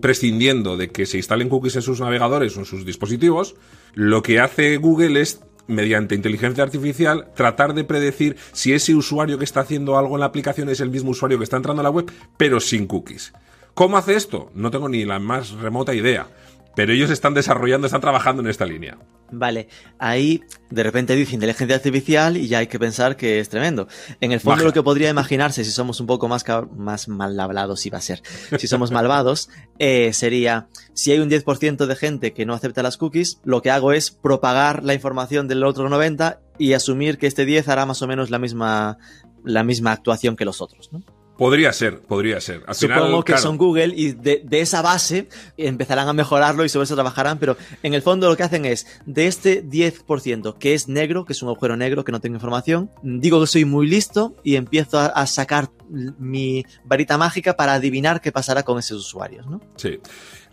[0.00, 3.56] prescindiendo de que se instalen cookies en sus navegadores o en sus dispositivos,
[3.94, 9.44] lo que hace Google es mediante inteligencia artificial, tratar de predecir si ese usuario que
[9.44, 11.90] está haciendo algo en la aplicación es el mismo usuario que está entrando a la
[11.90, 13.32] web, pero sin cookies.
[13.74, 14.50] ¿Cómo hace esto?
[14.54, 16.28] No tengo ni la más remota idea.
[16.76, 18.98] Pero ellos están desarrollando, están trabajando en esta línea.
[19.36, 19.68] Vale,
[19.98, 23.88] ahí de repente dice inteligencia artificial y ya hay que pensar que es tremendo.
[24.20, 26.44] En el fondo lo que podría imaginarse, si somos un poco más,
[26.76, 28.22] más mal hablados, iba a ser,
[28.58, 32.96] si somos malvados, eh, sería, si hay un 10% de gente que no acepta las
[32.96, 37.44] cookies, lo que hago es propagar la información del otro 90 y asumir que este
[37.44, 38.98] 10 hará más o menos la misma,
[39.44, 41.02] la misma actuación que los otros, ¿no?
[41.36, 42.62] Podría ser, podría ser.
[42.72, 47.38] Supongo que son Google y de, esa base empezarán a mejorarlo y sobre eso trabajarán,
[47.38, 51.32] pero en el fondo lo que hacen es, de este 10% que es negro, que
[51.32, 54.98] es un agujero negro que no tengo información, digo que soy muy listo y empiezo
[54.98, 59.60] a, sacar mi varita mágica para adivinar qué pasará con esos usuarios, ¿no?
[59.76, 59.98] Sí.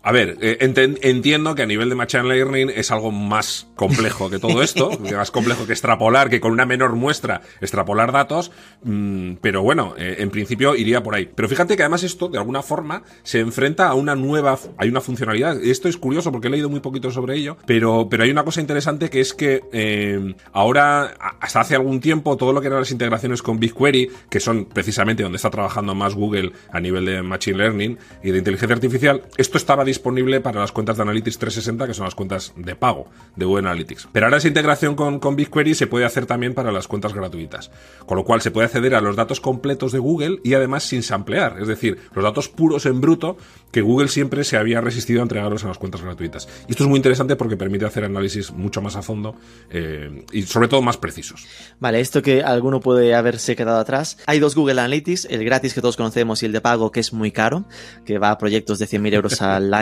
[0.02, 0.58] A ver, eh,
[1.02, 5.30] entiendo que a nivel de Machine Learning es algo más complejo que todo esto, más
[5.30, 8.50] complejo que extrapolar, que con una menor muestra extrapolar datos,
[8.82, 11.30] mm, pero bueno, eh, en principio iría por ahí.
[11.32, 15.00] Pero fíjate que además esto, de alguna forma, se enfrenta a una nueva, hay una
[15.00, 18.44] funcionalidad, esto es curioso porque he leído muy poquito sobre ello, pero, pero hay una
[18.44, 22.80] cosa interesante que es que eh, ahora, hasta hace algún tiempo, todo lo que eran
[22.80, 27.22] las integraciones con BigQuery, que son precisamente donde está trabajando más Google a nivel de
[27.22, 31.86] Machine Learning y de inteligencia artificial, esto estaba disponible para las cuentas de Analytics 360,
[31.86, 34.08] que son las cuentas de pago de Google Analytics.
[34.12, 37.70] Pero ahora esa integración con, con BigQuery se puede hacer también para las cuentas gratuitas.
[38.06, 41.02] Con lo cual se puede acceder a los datos completos de Google y además sin
[41.02, 43.36] samplear, es decir, los datos puros en bruto
[43.70, 46.48] que Google siempre se había resistido a entregarlos en las cuentas gratuitas.
[46.68, 49.34] Y esto es muy interesante porque permite hacer análisis mucho más a fondo
[49.70, 51.46] eh, y sobre todo más precisos.
[51.80, 54.18] Vale, esto que alguno puede haberse quedado atrás.
[54.26, 57.12] Hay dos Google Analytics, el gratis que todos conocemos y el de pago que es
[57.12, 57.64] muy caro,
[58.04, 59.81] que va a proyectos de 100.000 euros al año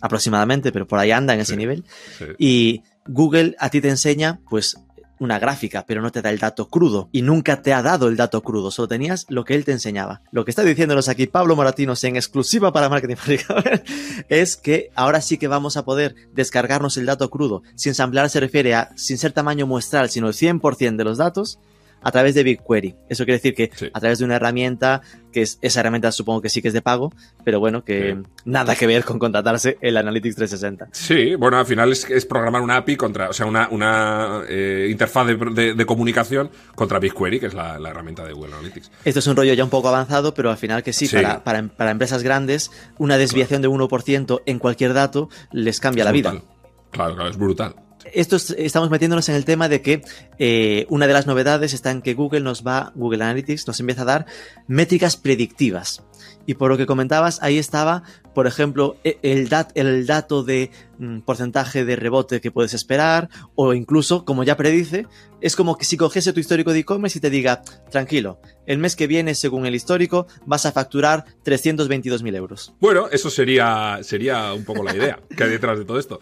[0.00, 1.84] aproximadamente, pero por ahí anda en ese Sí, nivel.
[2.18, 2.24] sí.
[2.38, 4.76] Y Google a ti te enseña, pues,
[5.18, 7.08] una gráfica, pero no te da el dato crudo.
[7.12, 10.20] Y nunca te ha dado el dato crudo, solo tenías lo que él te enseñaba.
[10.32, 13.84] Lo que está diciéndonos aquí Pablo Moratinos en exclusiva para Marketing Fabricable
[14.28, 17.62] es que ahora sí que vamos a poder descargarnos el dato crudo.
[17.76, 21.60] Sin samplear se refiere a, sin ser tamaño muestral, sino el 100% de los datos
[22.02, 22.94] a través de BigQuery.
[23.08, 23.88] Eso quiere decir que Sí.
[23.92, 25.00] a través de una herramienta,
[25.32, 27.12] que es, esa herramienta supongo que sí que es de pago,
[27.44, 28.28] pero bueno, que Sí.
[28.44, 30.88] nada que ver con contratarse el Analytics 360.
[30.92, 34.88] Sí, bueno, al final es, es programar una API contra, o sea, una, una eh,
[34.90, 38.90] interfaz de, de- de comunicación contra BigQuery, que es la, la herramienta de Google Analytics.
[39.04, 41.16] Esto es un rollo ya un poco avanzado, pero al final que sí, Sí.
[41.16, 46.12] Para, para, para empresas grandes, una desviación de 1% en cualquier dato les cambia la
[46.12, 46.42] vida.
[46.90, 47.74] Claro, claro, es brutal.
[48.12, 50.02] Esto es- estamos metiéndonos en el tema de que
[50.38, 54.02] eh, una de las novedades está en que Google nos va, Google Analytics nos empieza
[54.02, 54.26] a dar
[54.66, 56.02] métricas predictivas.
[56.44, 58.02] Y por lo que comentabas, ahí estaba,
[58.34, 63.28] por ejemplo, e- el, dat- el dato de mm, porcentaje de rebote que puedes esperar,
[63.54, 65.06] o incluso, como ya predice,
[65.40, 67.62] es como que si cogiese tu histórico de e-commerce y te diga,
[67.92, 72.74] tranquilo, el mes que viene, según el histórico, vas a facturar 322.000 euros.
[72.80, 76.18] Bueno, eso sería, sería un poco la idea que hay detrás de todo esto.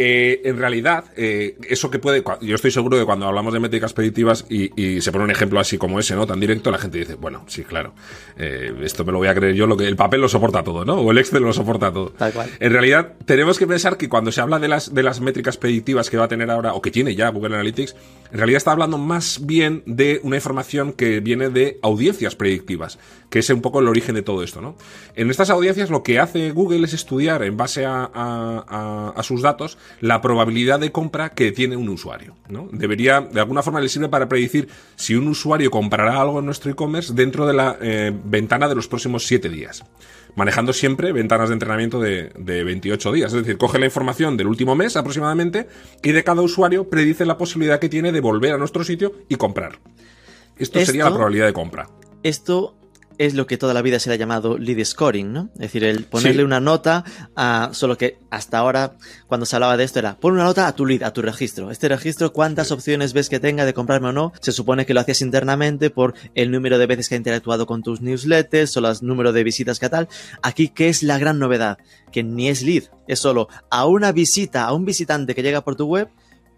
[0.00, 2.22] Eh, en realidad, eh, eso que puede.
[2.40, 5.30] Yo estoy seguro de que cuando hablamos de métricas predictivas y, y se pone un
[5.32, 6.24] ejemplo así como ese, ¿no?
[6.24, 7.94] Tan directo, la gente dice, bueno, sí, claro.
[8.36, 10.84] eh, esto me lo voy a creer yo, lo que el papel lo soporta todo,
[10.84, 10.94] ¿no?
[11.00, 12.10] O el Excel lo soporta todo.
[12.10, 12.48] Tal cual.
[12.60, 16.10] En realidad, tenemos que pensar que cuando se habla de las, de las métricas predictivas
[16.10, 17.96] que va a tener ahora, o que tiene ya Google Analytics,
[18.30, 23.40] en realidad está hablando más bien de una información que viene de audiencias predictivas, que
[23.40, 24.76] es un poco el origen de todo esto, ¿no?
[25.16, 29.22] En estas audiencias lo que hace Google es estudiar, en base a, a- a- a
[29.24, 32.68] sus datos, la probabilidad de compra que tiene un usuario, ¿no?
[32.72, 36.70] Debería, de alguna forma, le sirve para predecir si un usuario comprará algo en nuestro
[36.70, 39.84] e-commerce dentro de la eh, ventana de los próximos siete días
[40.36, 43.32] manejando siempre ventanas de entrenamiento de, de 28 días.
[43.32, 45.66] Es decir, coge la información del último mes aproximadamente
[46.00, 49.34] y de cada usuario predice la posibilidad que tiene de volver a nuestro sitio y
[49.34, 49.80] comprar.
[50.56, 51.88] Esto, sería Esto- la probabilidad de compra.
[52.22, 52.77] Esto
[53.18, 55.50] es lo que toda la vida se le ha llamado lead scoring, ¿no?
[55.54, 56.44] Es decir, el ponerle Sí.
[56.44, 57.04] una nota
[57.36, 57.70] a.
[57.72, 58.92] Solo que hasta ahora,
[59.26, 61.70] cuando se hablaba de esto, era pon una nota a tu lead, a tu registro.
[61.70, 64.32] Este registro, ¿cuántas opciones ves que tenga de comprarme o no?
[64.40, 67.82] Se supone que lo hacías internamente por el número de veces que ha interactuado con
[67.82, 70.08] tus newsletters o el número de visitas que tal.
[70.42, 71.78] Aquí, ¿qué es la gran novedad?
[72.12, 75.76] Que ni es lead, es solo a una visita, a un visitante que llega por
[75.76, 76.08] tu web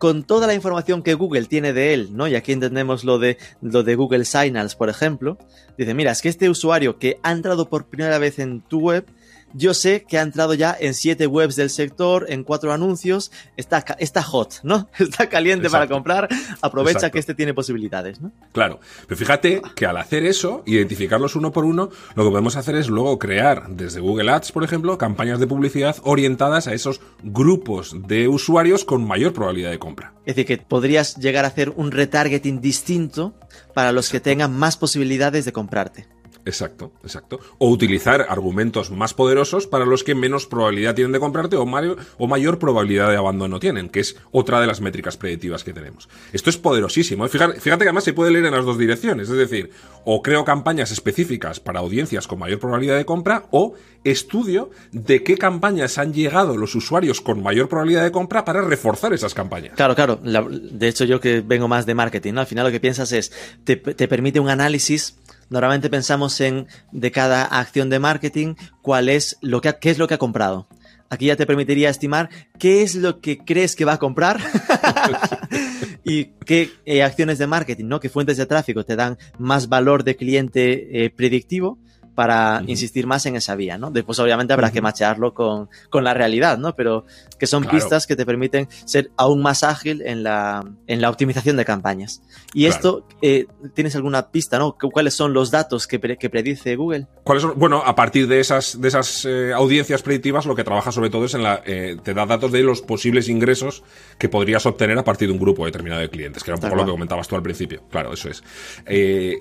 [0.01, 2.27] con toda la información que Google tiene de él, ¿no?
[2.27, 5.37] Y aquí entendemos lo de, lo de Google Signals, por ejemplo.
[5.77, 9.05] Dice, mira, es que este usuario que ha entrado por primera vez en tu web,
[9.53, 13.85] yo sé que ha entrado ya en siete webs del sector, en cuatro anuncios, está,
[13.99, 14.89] está hot, ¿no?
[14.99, 16.29] Está caliente para comprar,
[16.61, 17.13] aprovecha Exacto.
[17.13, 18.33] que este tiene posibilidades, ¿no?
[18.53, 22.77] Claro, pero fíjate que al hacer eso, identificarlos uno por uno, lo que podemos hacer
[22.77, 27.97] es luego crear desde Google Ads, por ejemplo, campañas de publicidad orientadas a esos grupos
[28.07, 30.13] de usuarios con mayor probabilidad de compra.
[30.25, 33.35] Es decir, que podrías llegar a hacer un retargeting distinto
[33.75, 36.07] para los que tengan más posibilidades de comprarte.
[36.51, 37.39] Exacto, exacto.
[37.59, 41.97] O utilizar argumentos más poderosos para los que menos probabilidad tienen de comprarte o mayor,
[42.19, 46.09] o mayor probabilidad de abandono tienen, que es otra de las métricas predictivas que tenemos.
[46.33, 47.25] Esto es poderosísimo.
[47.25, 47.29] ¿eh?
[47.29, 49.29] Fíjate, fíjate que además se puede leer en las dos direcciones.
[49.31, 49.71] Es decir,
[50.05, 55.37] o creo campañas específicas para audiencias con mayor probabilidad de compra o estudio de qué
[55.37, 59.75] campañas han llegado los usuarios con mayor probabilidad de compra para reforzar esas campañas.
[59.77, 60.19] Claro, claro.
[60.25, 62.41] La- de hecho, yo que vengo más de marketing, ¿no?
[62.41, 63.31] Al final lo que piensas es,
[63.65, 65.17] te, te permite un análisis.
[65.51, 69.99] Normalmente pensamos en, de cada acción de marketing, cuál es lo que, ha- qué es
[69.99, 70.69] lo que ha comprado.
[71.11, 74.39] Aquí ya te permitiría estimar qué es lo que crees que va a comprar
[76.05, 78.01] y qué eh, acciones de marketing, ¿no?
[78.01, 81.79] Qué fuentes de tráfico te dan más valor de cliente eh, predictivo
[82.15, 83.91] para insistir más en esa vía, ¿no?
[83.91, 86.75] Después obviamente habrá que machearlo con, con, la realidad, ¿no?
[86.75, 87.05] Pero
[87.39, 91.57] que son pistas que te permiten ser aún más ágil en la, en la optimización
[91.57, 92.23] de campañas.
[92.53, 94.77] Y esto, eh, ¿tienes alguna pista, ¿no?
[94.77, 97.07] ¿Cuáles son los datos que, que predice Google?
[97.25, 97.59] ¿Cuáles son?
[97.59, 101.25] Bueno, a partir de esas, de esas eh, audiencias predictivas, lo que trabaja sobre todo
[101.25, 103.83] es en la, eh, te da datos de los posibles ingresos
[104.19, 106.77] que podrías obtener a partir de un grupo determinado de clientes, que era un poco
[106.77, 107.83] lo que comentabas tú al principio.
[107.91, 108.43] Claro, eso es.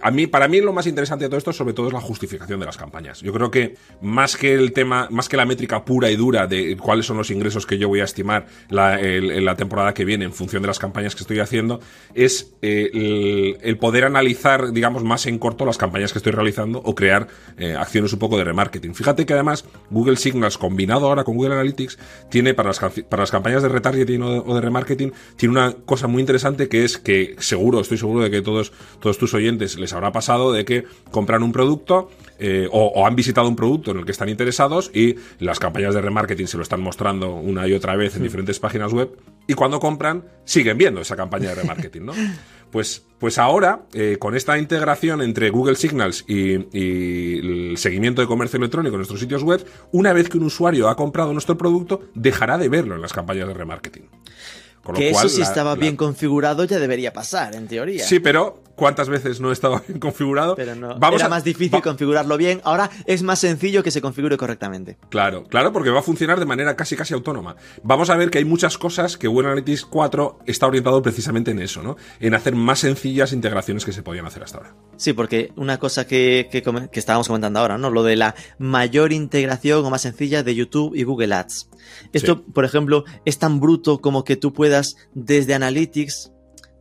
[0.01, 2.58] a mí, para mí lo más interesante de todo esto, sobre todo, es la justificación
[2.59, 3.21] de las campañas.
[3.21, 6.77] Yo creo que más que el tema, más que la métrica pura y dura de
[6.77, 10.33] cuáles son los ingresos que yo voy a estimar en la temporada que viene en
[10.33, 11.79] función de las campañas que estoy haciendo,
[12.13, 16.95] es eh, el, poder analizar, digamos, más en corto las campañas que estoy realizando o
[16.95, 18.95] crear eh, acciones un poco de remarketing.
[18.95, 21.97] Fíjate que además Google Signals combinado ahora con Google Analytics
[22.29, 26.21] tiene para las, para las campañas de retargeting o de, remarketing, tiene una cosa muy
[26.21, 30.11] interesante que es que seguro, estoy seguro de que todos, todos tus oyentes les habrá
[30.11, 34.11] pasado de que compran un producto eh, o, han visitado un producto en el que
[34.11, 38.15] están interesados y las campañas de remarketing se lo están mostrando una y otra vez
[38.15, 39.09] en diferentes páginas web
[39.45, 42.13] y cuando compran siguen viendo esa campaña de remarketing, ¿no?
[42.71, 48.57] Pues, pues ahora, eh, con esta integración entre Google Signals y, el seguimiento de comercio
[48.57, 52.59] electrónico en nuestros sitios web, una vez que un usuario ha comprado nuestro producto, dejará
[52.59, 54.03] de verlo en las campañas de remarketing.
[54.93, 58.05] que eso si estaba bien configurado ya debería pasar, en teoría.
[58.05, 60.55] Sí, pero cuántas veces no estaba bien configurado.
[60.55, 62.61] Pero no, Vamos era más difícil configurarlo bien.
[62.63, 64.97] Ahora es más sencillo que se configure correctamente.
[65.09, 67.57] Claro, claro, porque va a funcionar de manera casi casi autónoma.
[67.83, 71.59] Vamos a ver que hay muchas cosas que Google Analytics 4 está orientado precisamente en
[71.59, 71.97] eso, ¿no?
[72.19, 74.75] En hacer más sencillas integraciones que se podían hacer hasta ahora.
[74.95, 76.63] Sí, porque una cosa que, que,
[76.99, 77.89] estábamos comentando ahora, ¿no?
[77.89, 81.69] Lo de la mayor integración o más sencilla de YouTube y Google Ads.
[82.13, 86.31] Esto, por ejemplo, es tan bruto como que tú puedas desde Analytics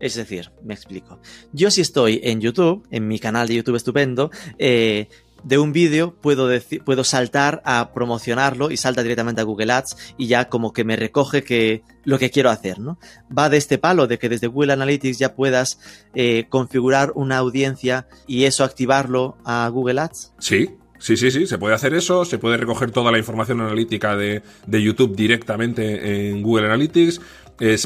[0.01, 1.21] es decir, me explico.
[1.53, 5.09] Yo si estoy en YouTube, en mi canal de YouTube estupendo, eh,
[5.45, 6.49] de un vídeo puedo,
[6.85, 10.97] puedo saltar a promocionarlo y salta directamente a Google Ads y ya como que me
[10.97, 12.99] recoge que lo que quiero hacer, ¿no?
[13.37, 15.79] Va de este palo de que desde Google Analytics ya puedas
[16.15, 20.33] eh, configurar una audiencia y eso activarlo a Google Ads.
[20.39, 24.17] Sí, Sí, sí, sí, se puede hacer eso, se puede recoger toda la información analítica
[24.17, 27.21] de, de YouTube directamente en Google Analytics,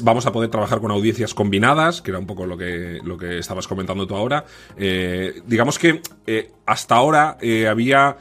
[0.02, 3.38] vamos a poder trabajar con audiencias combinadas, que era un poco lo que, lo que
[3.38, 4.44] estabas comentando tú ahora.
[4.76, 8.16] Eh, digamos que eh, hasta ahora eh, había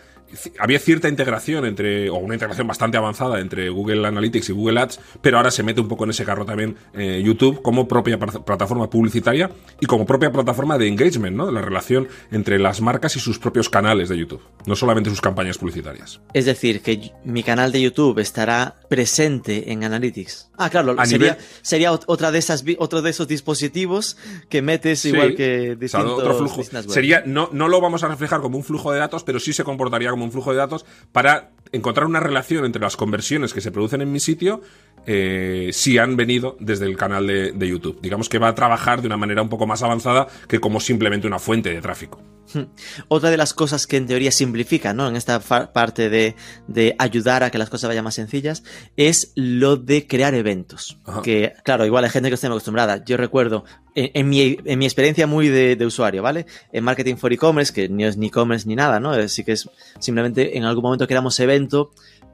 [0.59, 4.99] había cierta integración entre, o una integración bastante avanzada entre Google Analytics y Google Ads,
[5.21, 8.89] pero ahora se mete un poco en ese carro también eh, YouTube como propia plataforma
[8.89, 11.45] publicitaria y como propia plataforma de engagement, ¿no?
[11.45, 15.21] De la relación entre las marcas y sus propios canales de YouTube, no solamente sus
[15.21, 16.21] campañas publicitarias.
[16.33, 20.49] Es decir, que mi canal de YouTube estará presente en Analytics.
[20.57, 24.17] Ah, claro, sería, sería otra de esas, otro de esos dispositivos
[24.49, 26.63] que metes igual que distintos otro flujo.
[26.87, 29.63] Sería, no, no lo vamos a reflejar como un flujo de datos, pero sí se
[29.63, 33.71] comportaría como un flujo de datos para encontrar una relación entre las conversiones que se
[33.71, 34.61] producen en mi sitio
[35.05, 37.99] eh, si han venido desde el canal de, de, YouTube.
[38.01, 41.27] Digamos que va a trabajar de una manera un poco más avanzada que como simplemente
[41.27, 42.21] una fuente de tráfico.
[42.53, 42.63] Hmm.
[43.07, 45.07] Otra de las cosas que en teoría simplifica, ¿no?
[45.07, 46.35] En esta parte de,
[46.67, 48.63] de ayudar a que las cosas vayan más sencillas,
[48.97, 50.97] es lo de crear eventos.
[51.23, 53.03] Que, claro, igual hay gente que está acostumbrada.
[53.05, 53.63] Yo recuerdo,
[53.95, 56.45] en, mi, en mi, experiencia muy de, de, usuario, ¿vale?
[56.71, 59.11] En Marketing for E-Commerce, que ni es ni e-commerce ni nada, ¿no?
[59.11, 61.35] Así que es simplemente en algún momento creamos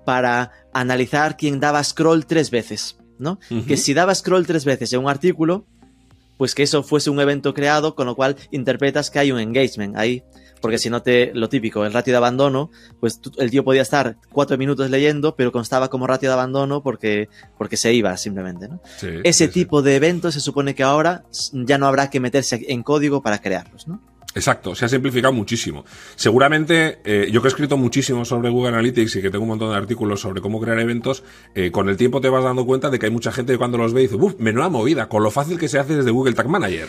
[0.05, 3.39] para analizar quién daba scroll tres veces, ¿no?
[3.67, 5.65] Que si daba scroll tres veces en un artículo,
[6.37, 9.97] pues que eso fuese un evento creado, con lo cual interpretas que hay un engagement
[9.97, 10.23] ahí.
[10.61, 14.17] Porque si no te, lo típico, el ratio de abandono, pues el tío podía estar
[14.31, 18.81] cuatro minutos leyendo, pero constaba como ratio de abandono porque, porque se iba simplemente, ¿no?
[19.23, 23.21] Ese tipo de eventos se supone que ahora ya no habrá que meterse en código
[23.21, 24.01] para crearlos, ¿no?
[24.35, 25.83] Exacto, se ha simplificado muchísimo.
[26.15, 29.71] Seguramente, eh, yo que he escrito muchísimo sobre Google Analytics y que tengo un montón
[29.71, 31.23] de artículos sobre cómo crear eventos,
[31.55, 33.77] eh, con el tiempo te vas dando cuenta de que hay mucha gente que cuando
[33.77, 36.49] los ve dice, uff, menuda movida, con lo fácil que se hace desde Google Tag
[36.49, 36.87] Manager.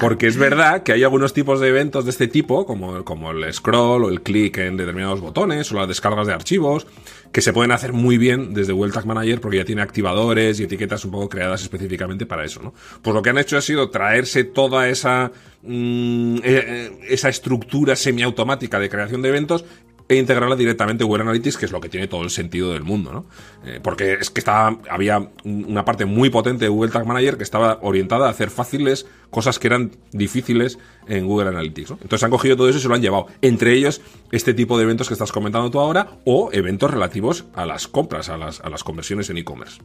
[0.00, 3.52] Porque es verdad que hay algunos tipos de eventos de este tipo, como, como el
[3.52, 6.86] scroll o el clic en determinados botones o las descargas de archivos,
[7.32, 11.04] que se pueden hacer muy bien desde Tag Manager porque ya tiene activadores y etiquetas
[11.04, 12.74] un poco creadas específicamente para eso, ¿no?
[13.02, 17.96] Pues lo que han hecho ha sido traerse toda esa, mm, eh, eh, esa estructura
[17.96, 19.64] semiautomática de creación de eventos
[20.08, 22.82] e integrarla directamente en Google Analytics, que es lo que tiene todo el sentido del
[22.82, 23.26] mundo, ¿no?
[23.64, 27.42] Eh, porque es que estaba, había una parte muy potente de Google Tag Manager que
[27.42, 31.98] estaba orientada a hacer fáciles cosas que eran difíciles en Google Analytics, ¿no?
[32.02, 33.26] Entonces han cogido todo eso y se lo han llevado.
[33.40, 37.64] Entre ellos, este tipo de eventos que estás comentando tú ahora o eventos relativos a
[37.64, 39.80] las compras, a las, a las conversiones en e-commerce.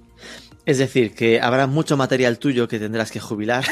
[0.66, 3.66] Es decir, que habrá mucho material tuyo que tendrás que jubilar.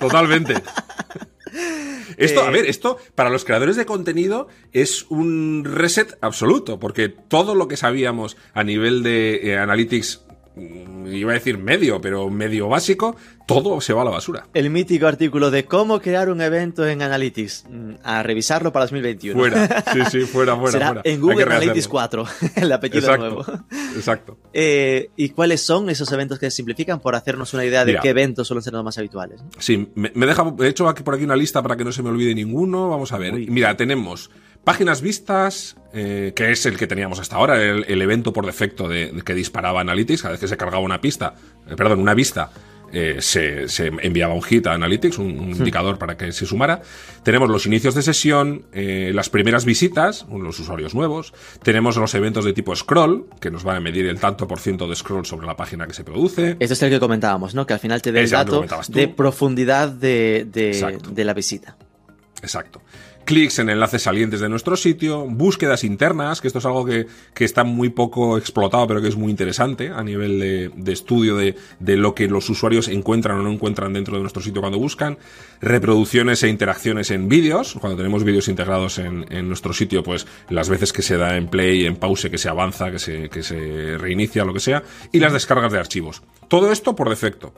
[0.00, 0.54] Totalmente.
[2.24, 7.08] Esto, a Eh, ver, esto para los creadores de contenido es un reset absoluto, porque
[7.08, 10.24] todo lo que sabíamos a nivel de eh, analytics,
[10.56, 14.46] iba a decir medio, pero medio básico, todo se va a la basura.
[14.54, 17.64] El mítico artículo de cómo crear un evento en Analytics.
[17.70, 19.38] Mm, A revisarlo para 2021.
[19.38, 21.02] Fuera, sí, sí, fuera, fuera, Será fuera.
[21.04, 22.24] en Google Analytics rehacerlo.
[22.24, 22.26] 4,
[22.62, 23.44] el apellido Exacto, nuevo.
[23.96, 24.38] exacto.
[24.52, 28.02] Eh, ¿Y cuáles son esos eventos que se simplifican por hacernos una idea de Mira.
[28.02, 29.42] qué eventos suelen ser los más habituales?
[29.42, 29.48] ¿no?
[29.58, 32.02] Sí, me, me deja, he hecho aquí por aquí una lista para que no se
[32.02, 32.88] me olvide ninguno.
[32.90, 33.34] Vamos a ver.
[33.34, 33.46] Uy.
[33.48, 34.30] Mira, tenemos
[34.64, 38.88] páginas vistas, eh, que es el que teníamos hasta ahora, el, el evento por defecto
[38.88, 40.22] de, de que disparaba Analytics.
[40.22, 41.34] Cada vez que se cargaba una pista,
[41.68, 42.50] eh, perdón, una vista,
[42.92, 46.82] eh, se, se enviaba un hit a Analytics, un, un indicador para que se sumara.
[47.22, 51.32] Tenemos los inicios de sesión, eh, las primeras visitas, los usuarios nuevos.
[51.62, 54.86] Tenemos los eventos de tipo scroll, que nos van a medir el tanto por ciento
[54.88, 56.56] de scroll sobre la página que se produce.
[56.60, 57.66] Esto es el que comentábamos, ¿no?
[57.66, 61.76] Que al final te dé el dato de profundidad de, de la visita.
[62.42, 62.82] Exacto.
[63.24, 67.44] Clics en enlaces salientes de nuestro sitio, búsquedas internas, que esto es algo que, que
[67.44, 71.54] está muy poco explotado, pero que es muy interesante a nivel de, de estudio de,
[71.78, 75.18] de lo que los usuarios encuentran o no encuentran dentro de nuestro sitio cuando buscan,
[75.60, 80.68] reproducciones e interacciones en vídeos, cuando tenemos vídeos integrados en, en nuestro sitio, pues las
[80.68, 83.96] veces que se da en play, en pause, que se avanza, que se, que se
[83.98, 86.22] reinicia, lo que sea, y las descargas de archivos.
[86.48, 87.54] Todo esto por defecto.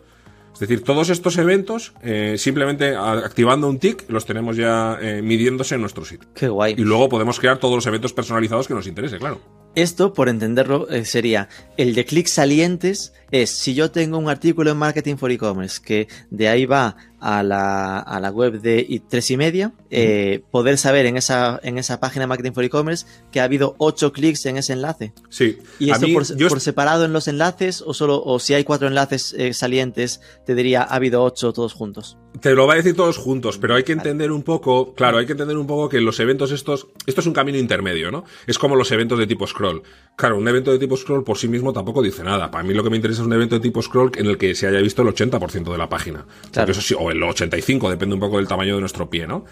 [0.54, 5.74] Es decir, todos estos eventos, eh, simplemente activando un tick, los tenemos ya eh, midiéndose
[5.74, 6.28] en nuestro sitio.
[6.32, 6.74] Qué guay.
[6.78, 9.40] Y luego podemos crear todos los eventos personalizados que nos interese, claro.
[9.74, 13.12] Esto, por entenderlo, eh, sería el de clics salientes.
[13.32, 16.96] Es si yo tengo un artículo en Marketing for E-Commerce que de ahí va
[17.26, 21.58] a la, a la web de i- tres y media, eh, poder saber en esa,
[21.62, 25.14] en esa página de Marketing for E-Commerce que ha habido ocho clics en ese enlace.
[25.30, 25.58] Sí.
[25.78, 28.64] ¿Y esto mí, por, yo por separado en los enlaces o solo, o si hay
[28.64, 32.18] cuatro enlaces eh, salientes, te diría ha habido ocho todos juntos?
[32.40, 35.24] Te lo va a decir todos juntos, pero hay que entender un poco, claro, hay
[35.24, 38.24] que entender un poco que los eventos estos, esto es un camino intermedio, ¿no?
[38.46, 39.82] Es como los eventos de tipo scroll.
[40.16, 42.50] Claro, un evento de tipo scroll por sí mismo tampoco dice nada.
[42.50, 44.54] Para mí lo que me interesa es un evento de tipo scroll en el que
[44.54, 46.24] se haya visto el 80% de la página.
[46.52, 46.70] Claro.
[46.70, 49.44] eso sí, o el 85, depende un poco del tamaño de nuestro pie, ¿no?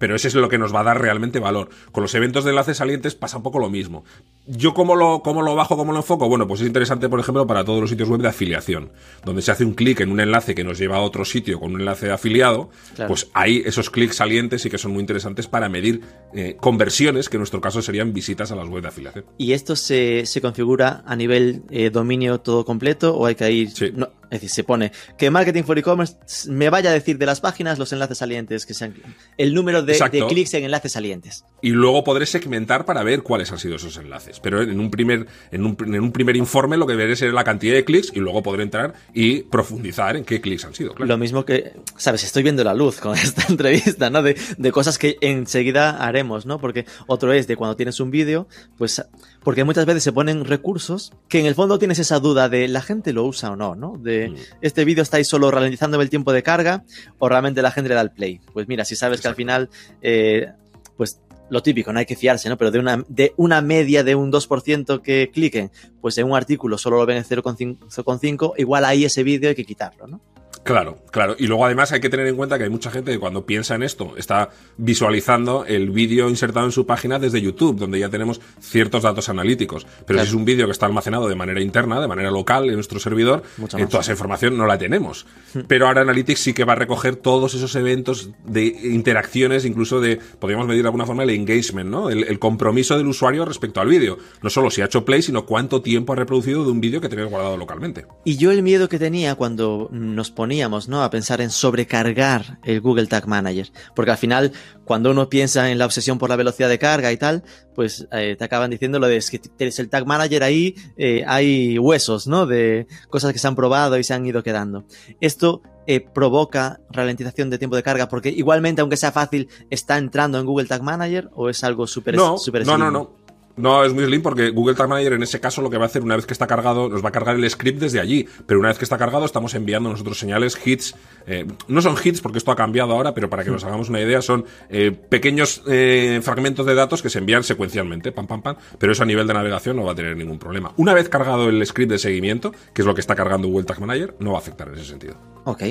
[0.00, 1.68] Pero ese es lo que nos va a dar realmente valor.
[1.92, 4.04] Con los eventos de enlaces salientes pasa un poco lo mismo.
[4.46, 7.46] Yo cómo lo, cómo lo bajo, cómo lo enfoco, bueno, pues es interesante, por ejemplo,
[7.46, 8.90] para todos los sitios web de afiliación,
[9.24, 11.74] donde se hace un clic en un enlace que nos lleva a otro sitio con
[11.74, 13.08] un enlace de afiliado, Claro.
[13.08, 16.00] pues ahí esos clics salientes sí que son muy interesantes para medir
[16.34, 19.24] eh, conversiones, que en nuestro caso serían visitas a las web de afiliación.
[19.36, 23.70] ¿Y esto se, se configura a nivel eh, dominio todo completo o hay que ir...
[23.70, 23.90] Sí.
[23.94, 26.16] no, es decir, se pone que Marketing for E-Commerce
[26.48, 28.94] me vaya a decir de las páginas los enlaces salientes, que sean
[29.36, 31.44] el número de, de clics en enlaces salientes.
[31.62, 34.40] Y luego podré segmentar para ver cuáles han sido esos enlaces.
[34.40, 37.44] Pero en un primer, en un, en un primer informe lo que veré será la
[37.44, 40.94] cantidad de clics y luego podré entrar y profundizar en qué clics han sido.
[40.94, 41.06] Claro.
[41.08, 44.22] Lo mismo que, sabes, estoy viendo la luz con esta entrevista, ¿no?
[44.22, 46.58] De, de cosas que enseguida haremos, ¿no?
[46.60, 48.48] Porque otro es de cuando tienes un vídeo,
[48.78, 49.02] pues,
[49.42, 52.82] porque muchas veces se ponen recursos que en el fondo tienes esa duda de la
[52.82, 53.96] gente lo usa o no, ¿no?
[53.98, 54.34] De Mm.
[54.60, 56.84] este vídeo estáis solo ralentizando el tiempo de carga
[57.18, 58.40] o realmente la gente le da el play.
[58.52, 59.68] Pues mira, si sabes que al final,
[60.02, 60.48] eh,
[60.96, 61.18] pues
[61.50, 62.56] lo típico, no hay que fiarse, ¿no?
[62.56, 65.70] Pero de una, de una media de un 2% que cliquen,
[66.00, 69.64] pues en un artículo solo lo ven en 0,5, igual ahí ese vídeo hay que
[69.64, 70.20] quitarlo, ¿no?
[70.62, 71.36] Claro, claro.
[71.38, 73.74] Y luego además hay que tener en cuenta que hay mucha gente que cuando piensa
[73.74, 78.40] en esto está visualizando el vídeo insertado en su página desde YouTube, donde ya tenemos
[78.60, 79.84] ciertos datos analíticos.
[79.84, 80.22] Pero Claro.
[80.24, 83.00] si es un vídeo que está almacenado de manera interna, de manera local en nuestro
[83.00, 83.42] servidor,
[83.78, 85.26] eh, toda esa información no la tenemos.
[85.66, 90.18] Pero ahora Analytics sí que va a recoger todos esos eventos de interacciones, incluso de,
[90.38, 92.10] podríamos medir de alguna forma el engagement, ¿no?
[92.10, 94.18] El, el compromiso del usuario respecto al vídeo.
[94.42, 97.08] No solo si ha hecho play, sino cuánto tiempo ha reproducido de un vídeo que
[97.08, 98.06] tenías guardado localmente.
[98.24, 101.04] Y yo el miedo que tenía cuando nos poníamos ¿no?
[101.04, 104.50] a pensar en sobrecargar el Google Tag Manager, porque al final
[104.84, 108.34] cuando uno piensa en la obsesión por la velocidad de carga y tal, pues eh,
[108.36, 112.26] te acaban diciendo lo de es que tienes el Tag Manager ahí, eh, hay huesos,
[112.26, 112.46] ¿no?
[112.46, 114.86] De cosas que se han probado y se han ido quedando.
[115.20, 120.40] Esto eh, provoca ralentización de tiempo de carga porque igualmente, aunque sea fácil, está entrando
[120.40, 122.36] en Google Tag Manager o es algo súper No,
[122.76, 123.16] no, no, no.
[123.60, 125.86] No, es muy slim porque Google Tag Manager en ese caso lo que va a
[125.86, 128.26] hacer una vez que está cargado, nos va a cargar el script desde allí.
[128.46, 130.94] Pero una vez que está cargado estamos enviando nosotros señales, hits.
[131.26, 134.00] eh, no son hits porque esto ha cambiado ahora, pero para que nos hagamos una
[134.00, 138.56] idea son eh, pequeños eh, fragmentos de datos que se envían secuencialmente, pam, pam, pam.
[138.78, 140.72] Pero eso a nivel de navegación no va a tener ningún problema.
[140.76, 143.80] Una vez cargado el script de seguimiento, que es lo que está cargando Google Tag
[143.80, 145.16] Manager, no va a afectar en ese sentido.
[145.44, 145.62] Ok.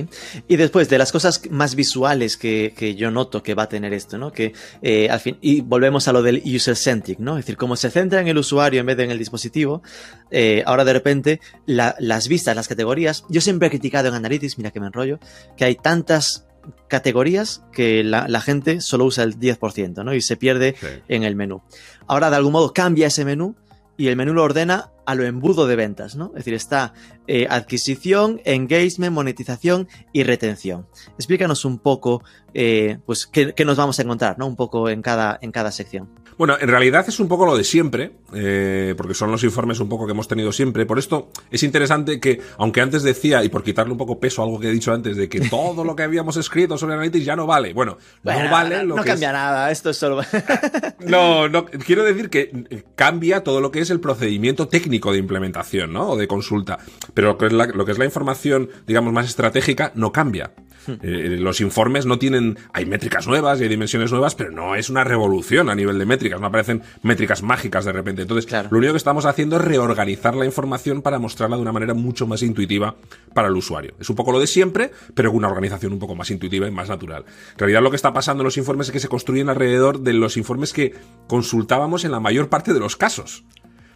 [0.48, 3.94] Y después de las cosas más visuales que, que yo noto que va a tener
[3.94, 4.32] esto, ¿no?
[4.32, 7.38] Que eh, al fin, y volvemos a lo del user-centric, ¿no?
[7.38, 9.82] Es decir, como se centra en el usuario en vez de en el dispositivo,
[10.30, 14.58] eh, ahora de repente la- las vistas, las categorías, yo siempre he criticado en Analytics,
[14.58, 15.20] mira que me enrollo,
[15.58, 16.46] que hay tantas
[16.88, 20.14] categorías que la, la gente solo usa el 10%, ¿no?
[20.14, 20.88] Y se pierde Sí.
[21.08, 21.62] en el menú.
[22.08, 23.56] Ahora, de algún modo, cambia ese menú
[23.98, 26.28] y el menú lo ordena a lo embudo de ventas, ¿no?
[26.30, 26.94] Es decir, está
[27.28, 30.88] eh, adquisición, engagement, monetización y retención.
[31.18, 32.24] Explícanos un poco,
[32.54, 34.46] eh, pues, qué, qué nos vamos a encontrar, ¿no?
[34.48, 36.10] Un poco en cada, en cada sección.
[36.40, 39.90] Bueno, en realidad es un poco lo de siempre, eh, porque son los informes un
[39.90, 40.86] poco que hemos tenido siempre.
[40.86, 44.46] Por esto es interesante que, aunque antes decía, y por quitarle un poco peso a
[44.46, 47.36] algo que he dicho antes, de que todo lo que habíamos escrito sobre Analytics ya
[47.36, 47.74] no vale.
[47.74, 50.22] Bueno, Bueno, no vale lo no que cambia es- nada, esto es solo...
[51.00, 55.18] No, no, quiero decir que eh, cambia todo lo que es el procedimiento técnico de
[55.18, 56.12] implementación, ¿no?
[56.12, 56.78] O de consulta.
[57.14, 60.52] Pero lo que es la, lo que es la información, digamos, más estratégica, no cambia.
[61.02, 64.90] Eh, los informes no tienen, hay métricas nuevas y hay dimensiones nuevas, pero no es
[64.90, 68.24] una revolución a nivel de métricas, no aparecen métricas mágicas de repente.
[68.24, 68.70] Entonces, Claro.
[68.72, 72.28] lo único que estamos haciendo es reorganizar la información para mostrarla de una manera mucho
[72.28, 72.96] más intuitiva
[73.34, 73.94] para el usuario.
[74.00, 76.72] Es un poco lo de siempre, pero con una organización un poco más intuitiva y
[76.72, 77.24] más natural.
[77.54, 80.14] En realidad lo que está pasando en los informes es que se construyen alrededor de
[80.14, 80.94] los informes que
[81.28, 83.44] consultábamos en la mayor parte de los casos.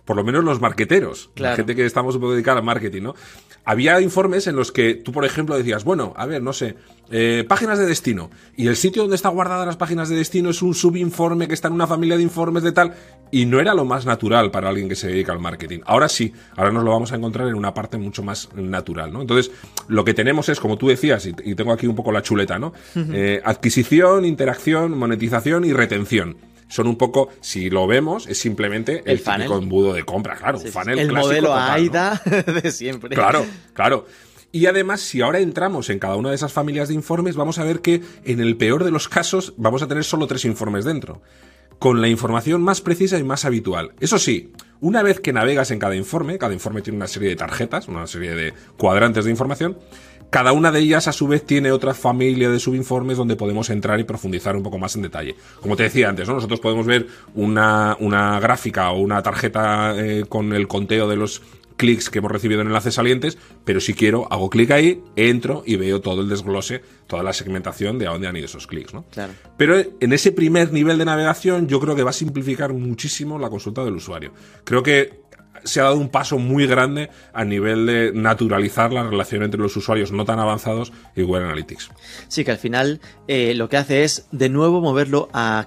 [0.05, 3.15] Por lo menos los marqueteros, la gente que estamos un poco dedicada al marketing, ¿no?
[3.65, 6.75] Había informes en los que tú, por ejemplo, decías, bueno, a ver, no sé,
[7.11, 8.29] eh, páginas de destino.
[8.57, 11.69] Y el sitio donde está guardada las páginas de destino es un subinforme que está
[11.69, 12.93] en una familia de informes de tal.
[13.31, 15.79] Y no era lo más natural para alguien que se dedica al marketing.
[15.85, 19.21] Ahora sí, ahora nos lo vamos a encontrar en una parte mucho más natural, ¿no?
[19.21, 19.51] Entonces,
[19.87, 22.59] lo que tenemos es, como tú decías, y, y tengo aquí un poco la chuleta,
[22.59, 22.73] ¿no?
[22.95, 26.37] Eh, adquisición, interacción, monetización y retención.
[26.73, 30.65] Son un poco, si lo vemos, es simplemente el, El embudo de compra, claro, un
[30.65, 31.73] funnel el clásico modelo total, ¿no?
[31.73, 32.21] AIDA
[32.63, 33.15] de siempre.
[33.15, 34.07] Claro, claro.
[34.51, 37.63] Y además, si ahora entramos en cada una de esas familias de informes, vamos a
[37.63, 41.21] ver que en el peor de los casos vamos a tener solo tres informes dentro.
[41.77, 43.91] Con la información más precisa y más habitual.
[43.99, 44.51] Eso sí,
[44.81, 48.07] una vez que navegas en cada informe, cada informe tiene una serie de tarjetas, una
[48.07, 49.77] serie de cuadrantes de información,
[50.33, 53.99] cada una de ellas a su vez tiene otra familia de subinformes donde podemos entrar
[53.99, 55.35] y profundizar un poco más en detalle.
[55.61, 56.33] Como te decía antes, ¿no?
[56.33, 57.05] nosotros podemos ver
[57.35, 61.43] una, una gráfica o una tarjeta eh, con el conteo de los
[61.77, 65.75] clics que hemos recibido en enlaces salientes, pero si quiero, hago clic ahí, entro y
[65.75, 69.05] veo todo el desglose, toda la segmentación de a dónde han ido esos clics, ¿no?
[69.11, 69.33] Claro.
[69.57, 73.51] Pero en ese primer nivel de navegación yo creo que va a simplificar muchísimo la
[73.51, 74.33] consulta del usuario.
[74.63, 75.22] Creo que
[75.63, 79.75] se ha dado un paso muy grande a nivel de naturalizar la relación entre los
[79.75, 81.89] usuarios no tan avanzados y Google Analytics.
[82.27, 85.65] Sí, que al final eh, lo que hace es de nuevo moverlo a,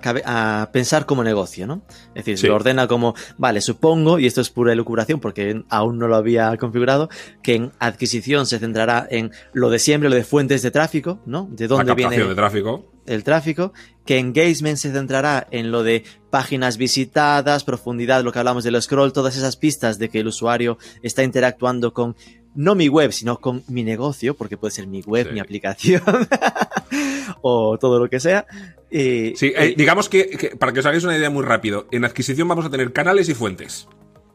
[0.73, 1.83] pensar como negocio, ¿no?
[2.15, 2.47] Es decir, Sí.
[2.49, 6.57] lo ordena como, vale, supongo, y esto es pura elucubración porque aún no lo había
[6.57, 7.09] configurado,
[7.43, 11.49] que en adquisición se centrará en lo de siempre, lo de fuentes de tráfico, ¿no?
[11.51, 12.96] De La dónde captación viene de tráfico.
[13.07, 13.73] El tráfico,
[14.05, 19.13] que engagement se centrará en lo de páginas visitadas, profundidad, lo que hablamos del scroll,
[19.13, 22.15] todas esas pistas de que el usuario está interactuando con
[22.55, 25.33] no mi web, sino con mi negocio, porque puede ser mi web, Sí.
[25.35, 26.03] mi aplicación
[27.43, 28.47] o todo lo que sea.
[28.91, 32.05] Eh, Sí, eh, digamos que, que, para que os hagáis una idea muy rápido, en
[32.05, 33.89] adquisición vamos a tener canales y fuentes.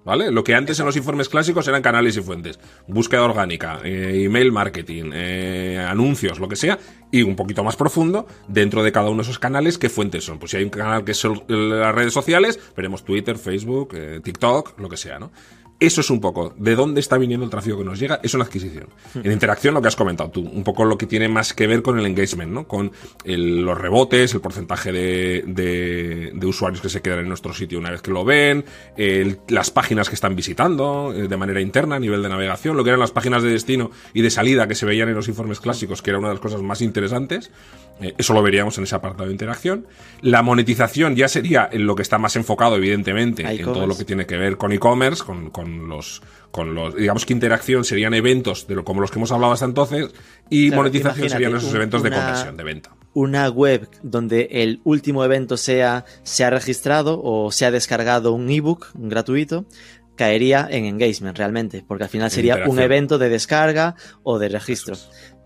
[0.04, 0.32] ¿Vale?
[0.32, 2.60] Lo que antes en los informes clásicos eran canales y fuentes.
[2.88, 6.80] Búsqueda orgánica, eh, email marketing, eh, anuncios, lo que sea.
[7.12, 10.39] Y un poquito más profundo, dentro de cada uno de esos canales, ¿qué fuentes son?
[10.39, 14.80] Pues si hay un canal que son las redes sociales, veremos Twitter, Facebook, eh, TikTok,
[14.80, 15.32] lo que sea, ¿no?
[15.82, 18.43] Eso es un poco de dónde está viniendo el tráfico que nos llega, es una
[18.43, 18.86] adquisición.
[19.15, 21.82] En interacción, lo que has comentado tú, un poco lo que tiene más que ver
[21.82, 22.67] con el engagement, ¿no?
[22.67, 22.91] Con
[23.25, 27.79] el- los rebotes, el porcentaje de, de- de usuarios que se quedan en nuestro sitio
[27.79, 28.63] una vez que lo ven,
[28.95, 32.84] el- las páginas que están visitando eh, de manera interna a nivel de navegación, lo
[32.84, 35.59] que eran las páginas de destino y de salida que se veían en los informes
[35.59, 37.49] clásicos, que era una de las cosas más interesantes.
[38.02, 39.86] Eh, eso lo veríamos en ese apartado de interacción.
[40.22, 44.06] La monetización ya sería en lo que está más enfocado, evidentemente, en todo lo que
[44.06, 46.22] tiene que ver con e-commerce, con, con los,
[46.52, 49.66] con los, digamos que interacción serían eventos de lo, como los que hemos hablado hasta
[49.66, 50.10] entonces,
[50.49, 52.91] y Claro, monetización serían esos un- eventos de conversión, de venta.
[53.14, 58.49] una web donde el último evento sea se ha registrado o se ha descargado un
[58.49, 59.66] ebook gratuito
[60.16, 64.95] caería en engagement realmente porque al final sería un evento de descarga o de registro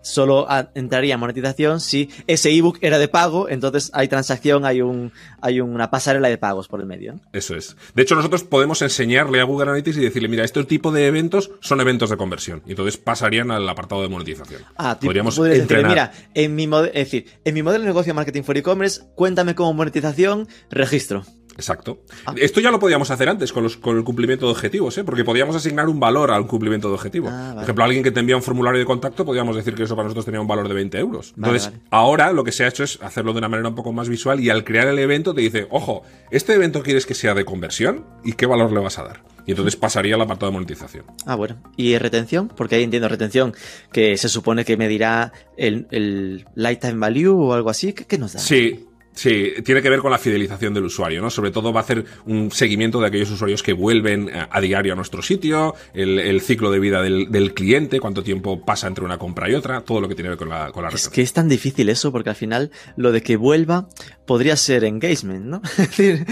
[0.05, 4.81] solo a- entraría en monetización si ese ebook era de pago entonces hay transacción hay
[4.81, 7.19] un hay una pasarela de pagos por el medio ¿no?
[7.33, 7.75] Eso es.
[7.93, 11.51] De hecho, nosotros podemos enseñarle a Google Analytics y decirle, mira, este tipo de eventos
[11.59, 12.61] son eventos de conversión.
[12.65, 14.61] Y entonces pasarían al apartado de monetización.
[14.77, 16.11] Ah, Podríamos podrías decirle, entrenar.
[16.13, 19.55] mira, en mi, es decir, en mi modelo de negocio de marketing for e-commerce, cuéntame
[19.55, 21.23] cómo monetización, registro.
[21.55, 21.99] Exacto.
[22.25, 22.33] Ah.
[22.37, 25.03] Esto ya lo podíamos hacer antes con, los, con el cumplimiento de objetivos, ¿eh?
[25.03, 27.29] porque podíamos asignar un valor al cumplimiento de objetivo.
[27.29, 27.53] Ah, vale.
[27.53, 30.05] Por ejemplo, alguien que te envía un formulario de contacto, podríamos decir que eso para
[30.05, 31.33] nosotros tenía un valor de 20 euros.
[31.35, 31.87] Vale, Entonces, vale.
[31.91, 34.39] ahora lo que se ha hecho es hacerlo de una manera un poco más visual
[34.39, 38.05] y al crear el evento te dice, ojo, ¿este evento quieres que sea de conversión?
[38.23, 39.35] ¿Y qué valor le vas a dar?
[39.47, 41.05] y entonces pasaría al apartado de monetización.
[41.25, 41.61] Ah, bueno.
[41.77, 42.47] ¿Y retención?
[42.47, 43.53] Porque ahí entiendo retención,
[43.91, 47.93] que se supone que medirá el, el lifetime value o algo así.
[47.93, 48.39] ¿Qué, qué nos da?
[48.39, 51.29] Sí, Sí, tiene que ver con la fidelización del usuario, ¿no?
[51.29, 54.95] Sobre todo va a hacer un seguimiento de aquellos usuarios que vuelven a, diario a
[54.95, 59.53] nuestro sitio, el, ciclo de vida del, cliente, cuánto tiempo pasa entre una compra y
[59.53, 61.47] otra, todo lo que tiene que ver con la, con la Es que es tan
[61.47, 63.87] difícil eso, porque al final lo de que vuelva
[64.27, 65.61] podría ser engagement, ¿no?
[65.77, 66.25] es decir,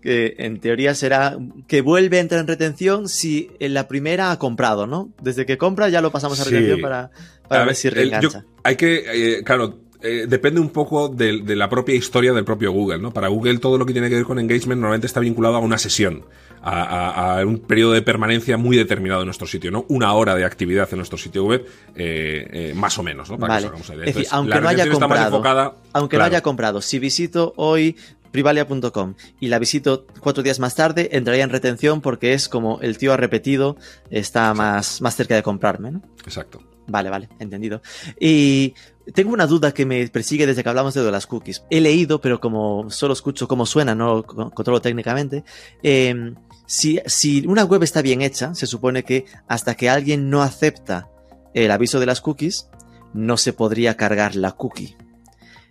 [0.00, 1.36] que en teoría será
[1.68, 5.12] que vuelve a entrar en retención si en la primera ha comprado, ¿no?
[5.22, 7.10] Desde que compra ya lo pasamos a retención para,
[7.48, 8.46] para ver, si reengancha.
[8.64, 9.02] hay que,
[9.36, 13.12] eh, claro, eh, depende un poco de, la propia historia del propio Google, ¿no?
[13.12, 15.76] Para Google todo lo que tiene que ver con engagement normalmente está vinculado a una
[15.76, 16.24] sesión,
[16.62, 19.84] a, un periodo de permanencia muy determinado en nuestro sitio, ¿no?
[19.88, 23.38] Una hora de actividad en nuestro sitio web, eh, eh, más o menos, ¿no?
[23.38, 27.96] Para que es decir, aunque no haya comprado, aunque no haya comprado, si visito hoy
[28.30, 32.96] privalia.com y la visito cuatro días más tarde, entraría en retención porque es como el
[32.96, 33.76] tío ha repetido,
[34.10, 36.02] está más, más cerca de comprarme, ¿no?
[36.24, 36.60] Exacto.
[36.90, 37.82] Vale, vale, entendido.
[38.18, 38.74] Y
[39.14, 41.62] tengo una duda que me persigue desde que hablamos de las cookies.
[41.70, 45.44] He leído, pero como solo escucho cómo suena, no lo controlo técnicamente.
[45.82, 46.34] Em,
[46.66, 51.08] si, si una web está bien hecha, se supone que hasta que alguien no acepta
[51.54, 52.68] el aviso de las cookies,
[53.14, 54.96] no se podría cargar la cookie.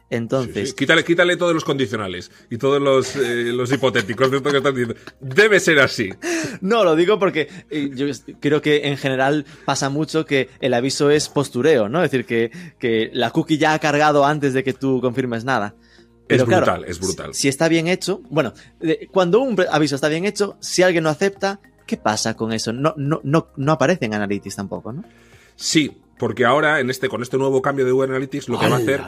[0.09, 0.73] Entonces.
[0.73, 4.73] Quítale, quítale todos los condicionales y todos los, eh, los hipotéticos de esto que están
[4.73, 4.95] diciendo.
[5.19, 6.09] Debe ser así.
[6.61, 8.07] No, lo digo porque eh, yo
[8.39, 12.03] creo que en general pasa mucho que el aviso es postureo, ¿no?
[12.03, 15.75] Es decir, que, que la cookie ya ha cargado antes de que tú confirmes nada.
[16.27, 17.33] Pero es brutal, es brutal.
[17.33, 18.53] Si, está bien hecho, bueno,
[19.11, 22.71] cuando un aviso está bien hecho, si alguien no acepta, ¿qué pasa con eso?
[22.71, 25.03] No, no, no, no aparece en Analytics tampoco, ¿no?
[25.55, 28.75] Sí, porque ahora en este, con este nuevo cambio de Google Analytics lo que va
[28.75, 29.01] a hacer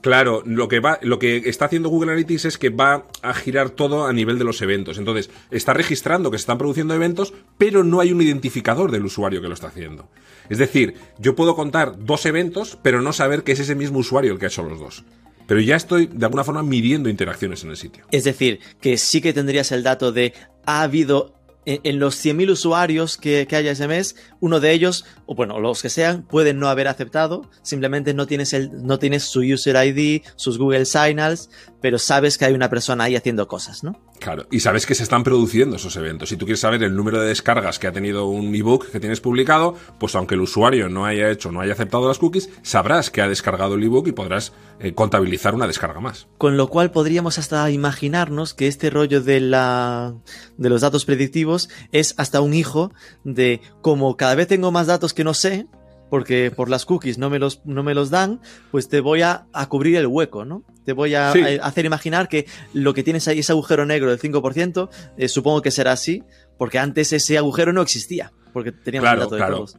[0.00, 3.70] Claro, lo que va, lo que está haciendo Google Analytics es que va a girar
[3.70, 4.98] todo a nivel de los eventos.
[4.98, 9.42] Entonces, está registrando que se están produciendo eventos, pero no hay un identificador del usuario
[9.42, 10.08] que lo está haciendo.
[10.48, 14.32] Es decir, yo puedo contar dos eventos, pero no saber que es ese mismo usuario
[14.32, 15.04] el que ha hecho los dos.
[15.46, 18.04] Pero ya estoy de alguna forma midiendo interacciones en el sitio.
[18.10, 20.32] Es decir, que sí que tendrías el dato de
[20.64, 21.34] ha habido
[21.82, 25.82] en, los 100.000 usuarios que, que, haya ese mes, uno de ellos, o bueno, los
[25.82, 30.22] que sean, pueden no haber aceptado, simplemente no tienes, el, no tienes su user ID,
[30.36, 31.50] sus Google Signals,
[31.80, 33.98] pero sabes que hay una persona ahí haciendo cosas, ¿no?
[34.20, 36.28] Claro, y sabes que se están produciendo esos eventos.
[36.28, 39.20] Si tú quieres saber el número de descargas que ha tenido un ebook que tienes
[39.20, 43.22] publicado, pues aunque el usuario no haya hecho, no haya aceptado las cookies, sabrás que
[43.22, 46.28] ha descargado el ebook y podrás eh, contabilizar una descarga más.
[46.36, 50.14] Con lo cual podríamos hasta imaginarnos que este rollo de la
[50.58, 52.92] de los datos predictivos es hasta un hijo
[53.24, 55.66] de como cada vez tengo más datos que no sé,
[56.10, 58.40] porque por las cookies no me los, no me los dan,
[58.70, 60.64] pues te voy a, cubrir el hueco, ¿no?
[60.84, 61.30] Te voy a,
[61.62, 65.70] hacer imaginar que lo que tienes ahí, ese agujero negro del 5%, eh, supongo que
[65.70, 66.24] será así,
[66.58, 69.76] porque antes ese agujero no existía, porque teníamos claro, datos de todos.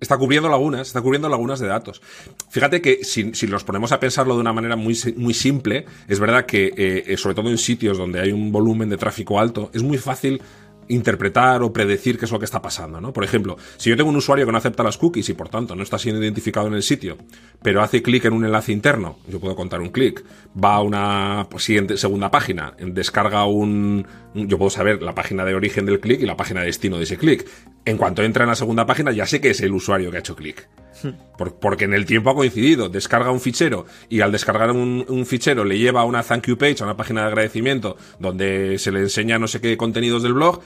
[0.00, 2.02] Está cubriendo lagunas, está cubriendo lagunas de datos.
[2.50, 6.18] Fíjate que si, si nos ponemos a pensarlo de una manera muy, muy simple, es
[6.18, 9.82] verdad que, eh, sobre todo en sitios donde hay un volumen de tráfico alto, es
[9.82, 10.42] muy fácil
[10.88, 13.12] interpretar o predecir qué es lo que está pasando, ¿no?
[13.12, 15.74] Por ejemplo, si yo tengo un usuario que no acepta las cookies y por tanto
[15.74, 17.16] no está siendo identificado en el sitio,
[17.62, 20.24] pero hace clic en un enlace interno, yo puedo contar un clic,
[20.62, 25.86] va a una siguiente, segunda página, descarga un, yo puedo saber la página de origen
[25.86, 27.46] del clic y la página de destino de ese clic.
[27.84, 30.20] En cuanto entra en la segunda página ya sé que es el usuario que ha
[30.20, 30.68] hecho clic
[31.60, 32.88] porque en el tiempo ha coincidido.
[32.88, 36.76] Descarga un fichero y al descargar un, fichero le lleva a una thank you page,
[36.80, 40.60] a una página de agradecimiento donde se le enseña no sé qué contenidos del blog.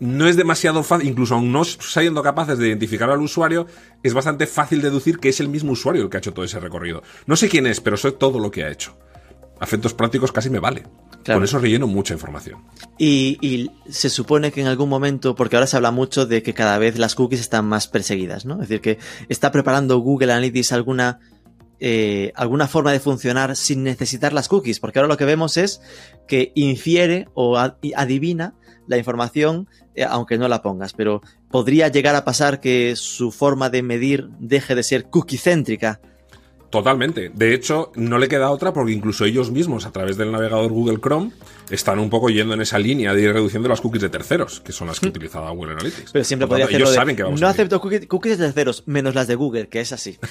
[0.00, 3.66] No es demasiado fácil, incluso aún no siendo capaces de identificar al usuario,
[4.04, 6.60] es bastante fácil deducir que es el mismo usuario el que ha hecho todo ese
[6.60, 7.02] recorrido.
[7.26, 8.96] No sé quién es, pero sé todo lo que ha hecho.
[9.58, 10.84] A efectos prácticos casi me vale.
[11.34, 12.62] Con eso relleno mucha información.
[12.98, 16.78] Y, se supone que en algún momento, porque ahora se habla mucho de que cada
[16.78, 18.54] vez las cookies están más perseguidas, ¿no?
[18.54, 18.98] Es decir, que
[19.28, 21.20] está preparando Google Analytics alguna,
[21.80, 25.80] eh, alguna forma de funcionar sin necesitar las cookies, porque ahora lo que vemos es
[26.26, 28.54] que infiere o adivina
[28.86, 29.68] la información
[29.98, 34.28] eh, aunque no la pongas, pero podría llegar a pasar que su forma de medir
[34.38, 36.00] deje de ser cookie céntrica
[36.70, 37.30] Totalmente.
[37.32, 41.00] De hecho, no le queda otra porque incluso ellos mismos, a través del navegador Google
[41.00, 41.30] Chrome,
[41.70, 44.72] están un poco yendo en esa línea de ir reduciendo las cookies de terceros, que
[44.72, 45.10] son las que hmm.
[45.10, 46.12] utilizaba Google Analytics.
[46.12, 49.34] Pero siempre podría ellos saben que vamos No acepto cookies, de terceros, menos las de
[49.34, 50.18] Google, que es así.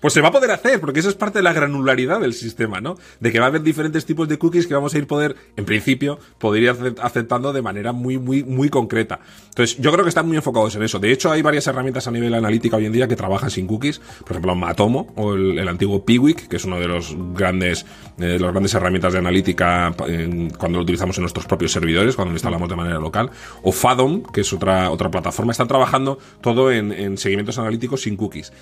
[0.00, 2.80] Pues se va a poder hacer, porque eso es parte de la granularidad del sistema,
[2.80, 2.96] ¿no?
[3.20, 5.64] De que va a haber diferentes tipos de cookies que vamos a ir poder, en
[5.64, 9.20] principio, poder ir aceptando de manera muy, muy, muy concreta.
[9.48, 10.98] Entonces, yo creo que están muy enfocados en eso.
[10.98, 14.00] De hecho, hay varias herramientas a nivel analítica hoy en día que trabajan sin cookies.
[14.20, 17.84] Por ejemplo, Matomo o el, antiguo Piwik, que es uno de los grandes,
[18.18, 22.36] eh, las grandes herramientas de analítica cuando lo utilizamos en nuestros propios servidores, cuando lo
[22.36, 23.30] instalamos de manera local,
[23.62, 28.16] o Fathom, que es otra, otra plataforma, están trabajando todo en, en seguimientos analíticos sin
[28.16, 28.52] cookies.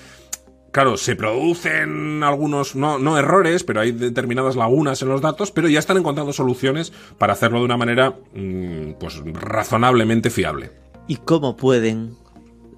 [0.73, 5.69] Claro, se producen algunos, no, no errores, pero hay determinadas lagunas en los datos, pero
[5.69, 10.71] ya están encontrando soluciones para hacerlo de una manera mm, pues razonablemente fiable.
[11.09, 12.17] ¿Y cómo pueden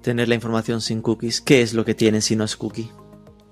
[0.01, 1.39] tener la información sin cookies?
[1.39, 2.89] ¿Qué es lo que tienen si no es cookie?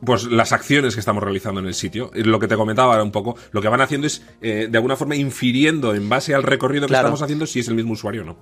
[0.06, 2.12] Pues las acciones que estamos realizando en el sitio.
[2.14, 4.96] Lo que te comentaba ahora un poco, lo que van haciendo es, eh, de alguna
[4.96, 8.26] forma, infiriendo en base al recorrido que estamos haciendo si es el mismo usuario o
[8.26, 8.38] no.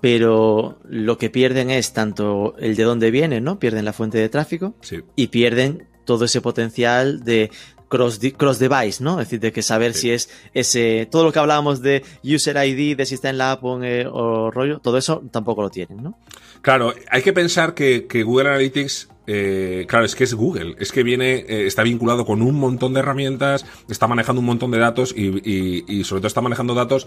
[0.00, 3.58] Pero lo que pierden es tanto el de dónde vienen, ¿no?
[3.58, 5.00] Pierden la fuente de tráfico Sí.
[5.16, 7.50] y pierden todo ese potencial de
[7.88, 9.20] cross, cross device, ¿no?
[9.20, 10.00] Es decir, de que saber Sí.
[10.02, 11.08] si es ese.
[11.10, 13.84] Todo lo que hablábamos de user ID, de si está en la app o, en,
[13.84, 16.18] eh, o rollo, todo eso tampoco lo tienen, ¿no?
[16.62, 20.92] Claro, hay que pensar que, que Google Analytics, eh, claro, es que es Google, es
[20.92, 24.78] que viene, eh, está vinculado con un montón de herramientas, está manejando un montón de
[24.78, 27.06] datos y, y- y sobre todo está manejando datos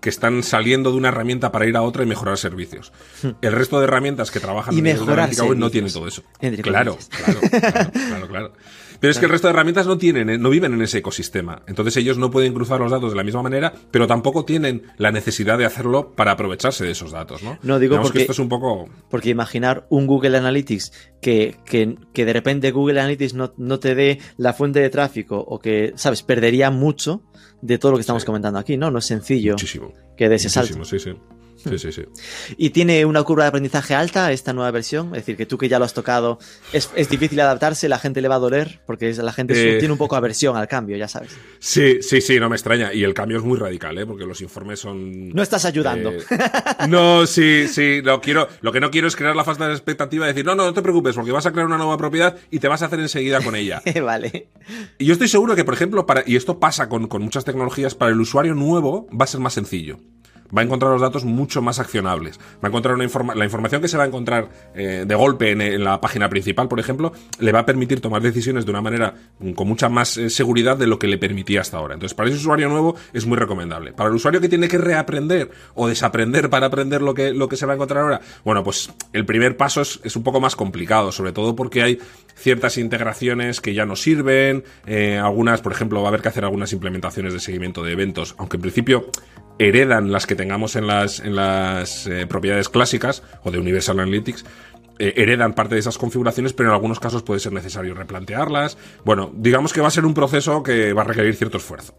[0.00, 2.92] que están saliendo de una herramienta para ir a otra y mejorar servicios.
[3.40, 5.72] El resto de herramientas que trabajan Y en el mejorar web no servicios.
[5.72, 6.22] tienen todo eso.
[6.40, 8.52] Entre Claro, claro, claro, claro, claro.
[9.00, 11.62] Pero es que el resto de herramientas no tienen, eh, no viven en ese ecosistema.
[11.66, 15.10] Entonces ellos no pueden cruzar los datos de la misma manera, pero tampoco tienen la
[15.12, 17.58] necesidad de hacerlo para aprovecharse de esos datos, ¿no?
[17.62, 21.56] No, digo Digamos porque- que esto es un poco Porque imaginar un Google Analytics que,
[21.64, 25.58] que, que de repente Google Analytics no, no te dé la fuente de tráfico o
[25.58, 26.22] que, ¿sabes?
[26.22, 27.22] Perdería mucho
[27.62, 28.26] de todo lo que estamos Sí.
[28.26, 28.90] comentando aquí, ¿no?
[28.90, 29.92] No es sencillo muchísimo.
[30.16, 30.76] que dé ese salto.
[30.78, 31.35] Muchísimo, sí, sí.
[31.56, 32.02] Sí, sí, sí.
[32.56, 35.08] ¿Y tiene una curva de aprendizaje alta esta nueva versión?
[35.08, 36.38] Es decir, que tú que ya lo has tocado,
[36.72, 37.88] ¿es, es difícil adaptarse?
[37.88, 38.80] ¿La gente le va a doler?
[38.86, 39.78] Porque la gente Eh.
[39.78, 41.36] tiene un poco aversión al cambio, ya sabes.
[41.58, 42.92] Sí, sí, sí, no me extraña.
[42.92, 44.06] Y el cambio es muy radical, ¿eh?
[44.06, 45.30] Porque los informes son.
[45.30, 46.10] No estás ayudando.
[46.12, 46.24] Eh,
[46.88, 48.00] no, sí, sí.
[48.02, 50.64] Lo, quiero, lo que no quiero es crear la falsa expectativa de decir, no, no,
[50.64, 53.00] no te preocupes, porque vas a crear una nueva propiedad y te vas a hacer
[53.00, 53.82] enseguida con ella.
[54.02, 54.48] vale.
[54.98, 57.94] Y yo estoy seguro que, por ejemplo, para, y esto pasa con, con muchas tecnologías,
[57.94, 59.98] para el usuario nuevo va a ser más sencillo.
[60.56, 62.38] Va a encontrar los datos mucho más accionables.
[62.62, 66.00] Va a encontrar la información que se va a encontrar eh, de golpe en, la
[66.00, 69.68] página principal, por ejemplo, le va a permitir tomar decisiones de una manera mm, con
[69.68, 71.94] mucha más eh, seguridad de lo que le permitía hasta ahora.
[71.94, 73.92] Entonces, para ese usuario nuevo es muy recomendable.
[73.92, 77.56] Para el usuario que tiene que reaprender o desaprender para aprender lo que, lo que
[77.56, 80.56] se va a encontrar ahora, bueno, pues el primer paso es, es un poco más
[80.56, 81.98] complicado, sobre todo porque hay
[82.36, 86.44] ciertas integraciones que ya no sirven, eh, algunas, por ejemplo, va a haber que hacer
[86.44, 89.10] algunas implementaciones de seguimiento de eventos, aunque en principio
[89.58, 94.44] heredan las que tengamos en las, en las eh, propiedades clásicas o de Universal Analytics.
[94.98, 98.78] eh, heredan parte de esas configuraciones, pero en algunos casos puede ser necesario replantearlas.
[99.04, 101.94] Bueno, digamos que va a ser un proceso que va a requerir cierto esfuerzo.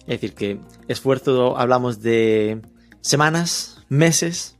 [0.00, 2.62] Es decir, que esfuerzo, hablamos de
[3.00, 4.56] semanas, meses.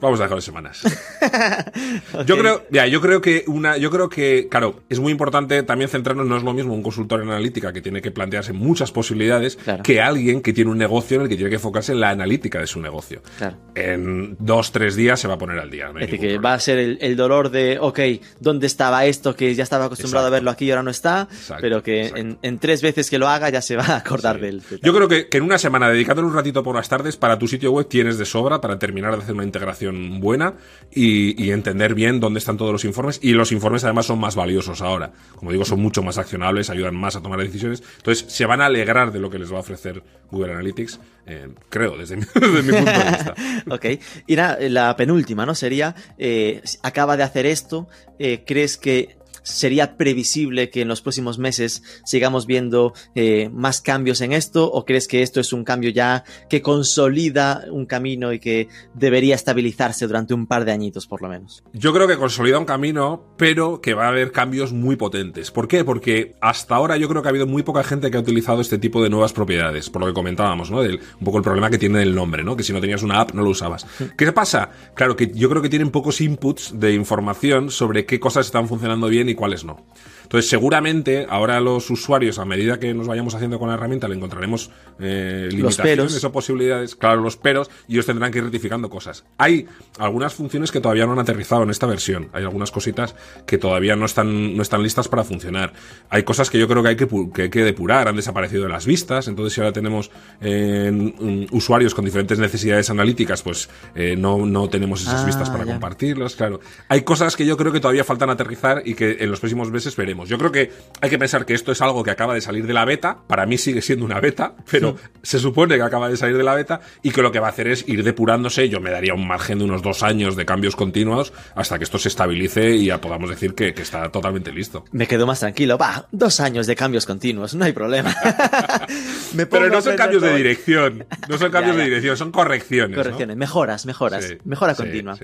[0.00, 0.82] Vamos a dejarlo en semanas.
[2.26, 5.88] Yo creo, ya, yo creo que una, yo creo que, claro, es muy importante también
[5.90, 9.56] centrarnos, no es lo mismo un consultor en analítica que tiene que plantearse muchas posibilidades
[9.56, 9.82] Claro.
[9.82, 12.60] que alguien que tiene un negocio en el que tiene que enfocarse en la analítica
[12.60, 13.22] de su negocio.
[13.38, 13.56] Claro.
[13.74, 15.90] En dos, tres días se va a poner al día.
[15.92, 16.42] no Es que problema.
[16.42, 18.00] va a ser el, el dolor de, ok,
[18.40, 20.34] ¿dónde estaba esto que ya estaba acostumbrado Exacto.
[20.34, 21.28] a verlo aquí y ahora no está?
[21.30, 24.36] Exacto, pero que en, en tres veces que lo haga ya se va a acordar
[24.36, 24.42] Sí.
[24.42, 24.62] del.
[24.68, 27.38] del- Yo creo que, que en una semana, dedicándole un ratito por las tardes, para
[27.38, 29.85] tu sitio web tienes de sobra para terminar de hacer una integración
[30.20, 30.54] buena
[30.90, 33.18] y, entender bien dónde están todos los informes.
[33.22, 35.12] Y los informes además son más valiosos ahora.
[35.36, 37.82] Como digo, son mucho más accionables, ayudan más a tomar decisiones.
[37.98, 41.48] Entonces, se van a alegrar de lo que les va a ofrecer Google Analytics, eh,
[41.68, 43.34] creo, desde mi, mi punto de vista.
[43.70, 43.86] Ok.
[44.26, 45.54] Y nada, la penúltima, ¿no?
[45.54, 49.16] Sería, eh, acaba de hacer esto, eh, ¿crees que
[49.46, 54.70] sería previsible que en los próximos meses sigamos viendo eh, más cambios en esto?
[54.70, 59.34] ¿O crees que esto es un cambio ya que consolida un camino y que debería
[59.34, 61.62] estabilizarse durante un par de añitos por lo menos?
[61.72, 65.50] Yo creo que consolida un camino, pero que va a haber cambios muy potentes.
[65.50, 65.84] ¿Por qué?
[65.84, 68.78] Porque hasta ahora yo creo que ha habido muy poca gente que ha utilizado este
[68.78, 70.80] tipo de nuevas propiedades, por lo que comentábamos, ¿no?
[70.80, 72.56] Un poco el problema que tiene el nombre, ¿no?
[72.56, 73.86] Que si no tenías una app no lo usabas.
[74.16, 74.70] ¿Qué pasa?
[74.94, 79.08] Claro que yo creo que tienen pocos inputs de información sobre qué cosas están funcionando
[79.08, 79.86] bien y cuáles no.
[80.26, 84.16] Entonces, seguramente ahora los usuarios, a medida que nos vayamos haciendo con la herramienta, le
[84.16, 89.24] encontraremos eh, limitaciones o posibilidades, claro, los peros, y ellos tendrán que ir rectificando cosas.
[89.38, 89.66] Hay
[89.98, 92.28] algunas funciones que todavía no han aterrizado en esta versión.
[92.32, 93.14] Hay algunas cositas
[93.46, 95.72] que todavía no están, no están listas para funcionar.
[96.10, 98.68] Hay cosas que yo creo que hay que, que hay que depurar, han desaparecido de
[98.68, 100.10] las vistas, entonces si ahora tenemos
[100.40, 105.50] eh, mm, usuarios con diferentes necesidades analíticas, pues eh, no, no tenemos esas Ah, vistas
[105.50, 105.72] para ya.
[105.72, 106.60] compartirlas, claro.
[106.88, 109.94] Hay cosas que yo creo que todavía faltan aterrizar y que en los próximos meses
[109.96, 110.15] veremos.
[110.16, 110.28] Veremos.
[110.28, 112.72] Yo creo que hay que pensar que esto es algo que acaba de salir de
[112.72, 116.36] la beta, para mí sigue siendo una beta, pero se supone que acaba de salir
[116.36, 118.68] de la beta y que lo que va a hacer es ir depurándose.
[118.68, 121.98] Yo me daría un margen de unos dos años de cambios continuos hasta que esto
[121.98, 124.84] se estabilice y ya podamos decir que, que está totalmente listo.
[124.92, 125.78] Me quedo más tranquilo.
[125.78, 128.14] Va, dos años de cambios continuos, no hay problema.
[129.34, 132.96] Me pero no son cambios de dirección, no son cambios de dirección, son correcciones.
[132.96, 135.18] Correcciones, mejoras, mejoras, mejora continua.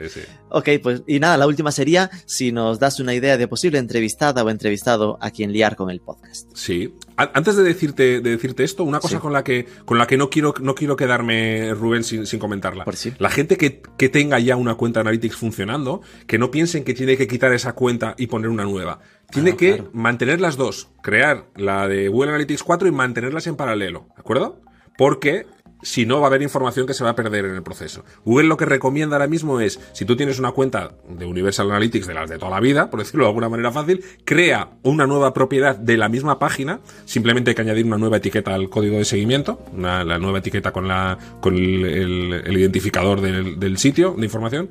[0.51, 4.45] ok, pues y nada, la última sería si nos das una idea de posible entrevistada
[4.45, 4.51] o
[4.83, 6.51] entrevistado a quien liar con el podcast.
[6.55, 6.95] Sí.
[7.17, 10.29] Antes de decirte, de decirte esto, una cosa con la que, con la que no
[10.29, 12.85] quiero, no quiero quedarme, Rubén, sin, sin comentarla.
[12.85, 13.13] Por sí.
[13.19, 17.17] La gente que, que tenga ya una cuenta Analytics funcionando, que no piensen que tiene
[17.17, 19.01] que quitar esa cuenta y poner una nueva.
[19.31, 24.07] Tiene que mantener las dos, crear la de Google Analytics 4 y mantenerlas en paralelo,
[24.15, 24.61] ¿de acuerdo?
[24.99, 25.47] Porque
[25.83, 28.05] si no va a haber información que se va a perder en el proceso.
[28.25, 32.07] Google lo que recomienda ahora mismo es, si tú tienes una cuenta de Universal Analytics
[32.07, 35.35] de las de toda la vida, por decirlo de alguna manera fácil, crea una nueva
[35.35, 39.05] propiedad de la misma página, simplemente hay que añadir una nueva etiqueta al código de
[39.05, 44.71] seguimiento, la nueva etiqueta con, la, con el, identificador del, del sitio de información,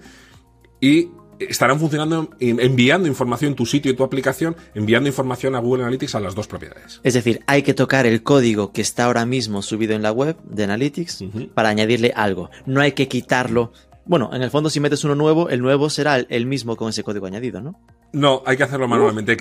[0.80, 1.10] y
[1.50, 6.20] estarán funcionando, enviando información tu sitio y tu aplicación, enviando información a Google Analytics a
[6.20, 7.00] las dos propiedades.
[7.04, 10.38] Es decir, hay que tocar el código que está ahora mismo subido en la web
[10.44, 11.24] de Analytics
[11.54, 12.50] para añadirle algo.
[12.66, 13.74] No hay que quitarlo.
[14.04, 17.04] Bueno, en el fondo si metes uno nuevo, el nuevo será el mismo con ese
[17.04, 17.80] código añadido, ¿no?
[18.14, 19.38] No, hay que hacerlo manualmente.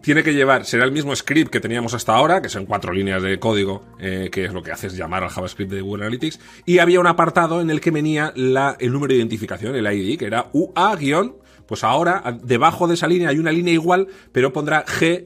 [0.00, 3.20] Tiene que llevar, será el mismo script que teníamos hasta ahora, que son cuatro líneas
[3.20, 6.38] de código, eh, que es lo que hace es llamar al JavaScript de Google Analytics.
[6.64, 10.18] Y había un apartado en el que venía la, el número de identificación, el ID,
[10.18, 10.96] que era UA-
[11.66, 15.24] pues ahora, debajo de esa línea hay una línea igual, pero pondrá G-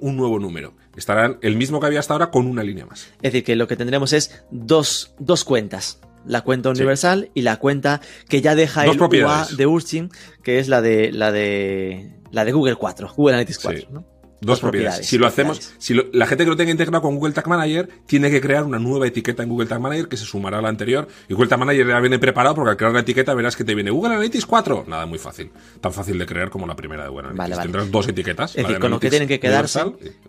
[0.00, 0.74] un nuevo número.
[0.96, 3.08] Estarán el mismo que había hasta ahora con una línea más.
[3.22, 6.00] Es decir, que lo que tendremos es dos, dos cuentas.
[6.26, 10.10] La cuenta universal y la cuenta que ya deja el UA de Urchin,
[10.42, 14.04] que es la de la de la de Google 4, Google Analytics 4, ¿no?
[14.40, 15.06] Dos, propiedades.
[15.06, 18.30] Si lo hacemos, si la gente que lo tenga integrado con Google Tag Manager tiene
[18.30, 21.08] que crear una nueva etiqueta en Google Tag Manager que se sumará a la anterior.
[21.28, 23.74] Y Google Tag Manager ya viene preparado porque al crear la etiqueta verás que te
[23.74, 24.84] viene Google Analytics 4.
[24.86, 25.50] Nada, muy fácil.
[25.80, 27.62] Tan fácil de crear como la primera de Google Analytics.
[27.62, 28.56] Tendrás dos etiquetas.
[28.56, 29.80] Es decir, con lo que tienen que quedarse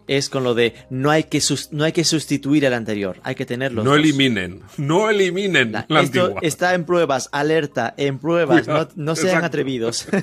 [0.07, 1.41] es con lo de no hay que,
[1.71, 3.83] no hay que sustituir el anterior, hay que tenerlo.
[3.83, 9.43] No eliminen, no eliminen la, Esto está en pruebas, alerta, en pruebas, no, no sean
[9.43, 10.07] atrevidos.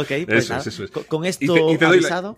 [0.00, 0.64] Ok, pues nada.
[1.08, 2.34] Con esto te, doy La,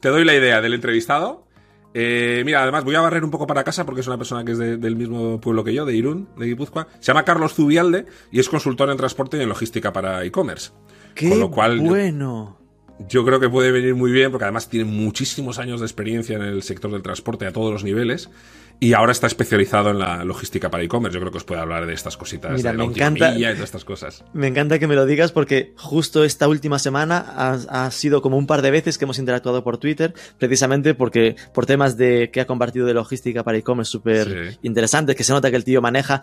[0.00, 1.46] te doy la idea del entrevistado.
[1.94, 4.52] Eh, mira, además voy a barrer un poco para casa porque es una persona que
[4.52, 6.88] es del mismo pueblo que yo, de Irún, de Guipúzcoa.
[7.00, 10.72] Se llama Carlos Zubialde y es consultor en transporte y en logística para e-commerce.
[11.14, 12.58] ¡Qué Con lo cual, bueno!
[13.08, 16.42] Yo, creo que puede venir muy bien porque además tiene muchísimos años de experiencia en
[16.42, 18.28] el sector del transporte a todos los niveles
[18.78, 21.14] y ahora está especializado en la logística para e-commerce.
[21.14, 23.44] Yo creo que os puede hablar de estas cositas, Mira, de la me encanta, y
[23.44, 24.24] estas cosas.
[24.34, 27.18] Me encanta que me lo digas porque justo esta última semana
[27.68, 31.64] ha, sido como un par de veces que hemos interactuado por Twitter, precisamente porque por
[31.64, 35.56] temas de que ha compartido de logística para e-commerce súper interesantes, que se nota que
[35.56, 36.22] el tío maneja,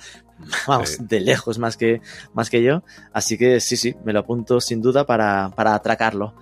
[0.67, 2.01] vamos, de lejos más que,
[2.33, 2.83] más que yo.
[3.13, 6.35] Así que sí, sí, me lo apunto sin duda para, para atracarlo.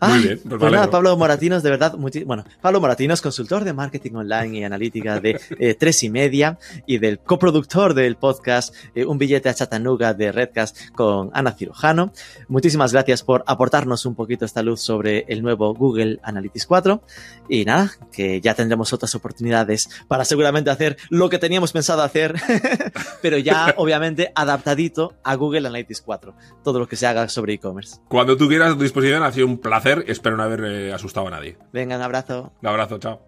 [0.00, 1.94] Muy bien, pues, pues nada, Pablo Moratinos, de verdad,
[2.24, 6.98] bueno, Pablo Moratinos, consultor de marketing online y analítica de eh, Tres y Media y
[6.98, 12.12] del coproductor del podcast eh, Un billete a Chattanooga de Redcast con Ana Cirujano.
[12.48, 17.02] Muchísimas gracias por aportarnos un poquito esta luz sobre el nuevo Google Analytics 4
[17.48, 22.34] y nada, que ya tendremos otras oportunidades para seguramente hacer lo que teníamos pensado hacer,
[23.22, 26.34] pero ya obviamente adaptadito a Google Analytics 4,
[26.64, 27.96] todo lo que se haga sobre e-commerce.
[28.08, 29.58] Cuando tú quieras a tu disposición, ha sido un
[29.94, 31.56] placer Espero no haber eh, asustado a nadie.
[31.72, 32.52] Venga, un abrazo.
[32.60, 33.20] Un abrazo, chao.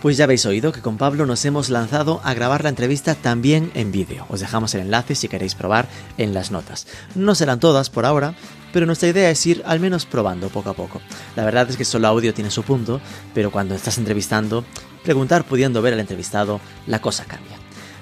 [0.00, 3.72] Pues ya habéis oído que con Pablo nos hemos lanzado a grabar la entrevista también
[3.74, 4.26] en vídeo.
[4.28, 5.88] Os dejamos el enlace si queréis probar
[6.18, 6.86] en las notas.
[7.16, 8.34] No serán todas por ahora,
[8.72, 11.00] pero nuestra idea es ir al menos probando poco a poco.
[11.34, 13.00] La verdad es que solo audio tiene su punto,
[13.34, 14.64] pero cuando estás entrevistando,
[15.02, 17.58] preguntar pudiendo ver al entrevistado, la cosa cambia.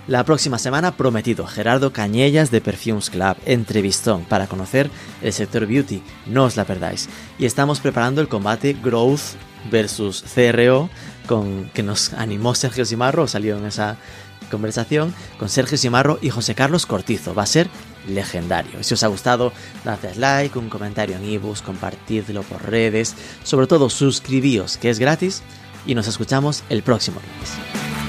[0.08, 4.88] La próxima semana prometido Gerardo Cañellas de Perfumes Club, entrevistón para conocer
[5.20, 7.08] el sector beauty, no os la perdáis.
[7.40, 9.34] Y estamos preparando el combate Growth
[9.68, 10.88] versus CRO
[11.26, 13.96] con que nos animó Sergio Simarro, salió en esa
[14.48, 17.34] conversación con Sergio Simarro y José Carlos Cortizo.
[17.34, 17.68] Va a ser
[18.06, 18.84] legendario.
[18.84, 19.52] Si os ha gustado,
[19.84, 25.42] dadle like, un comentario en ebooks, compartidlo por redes, sobre todo suscribíos que es gratis
[25.84, 28.05] y nos escuchamos el próximo lunes.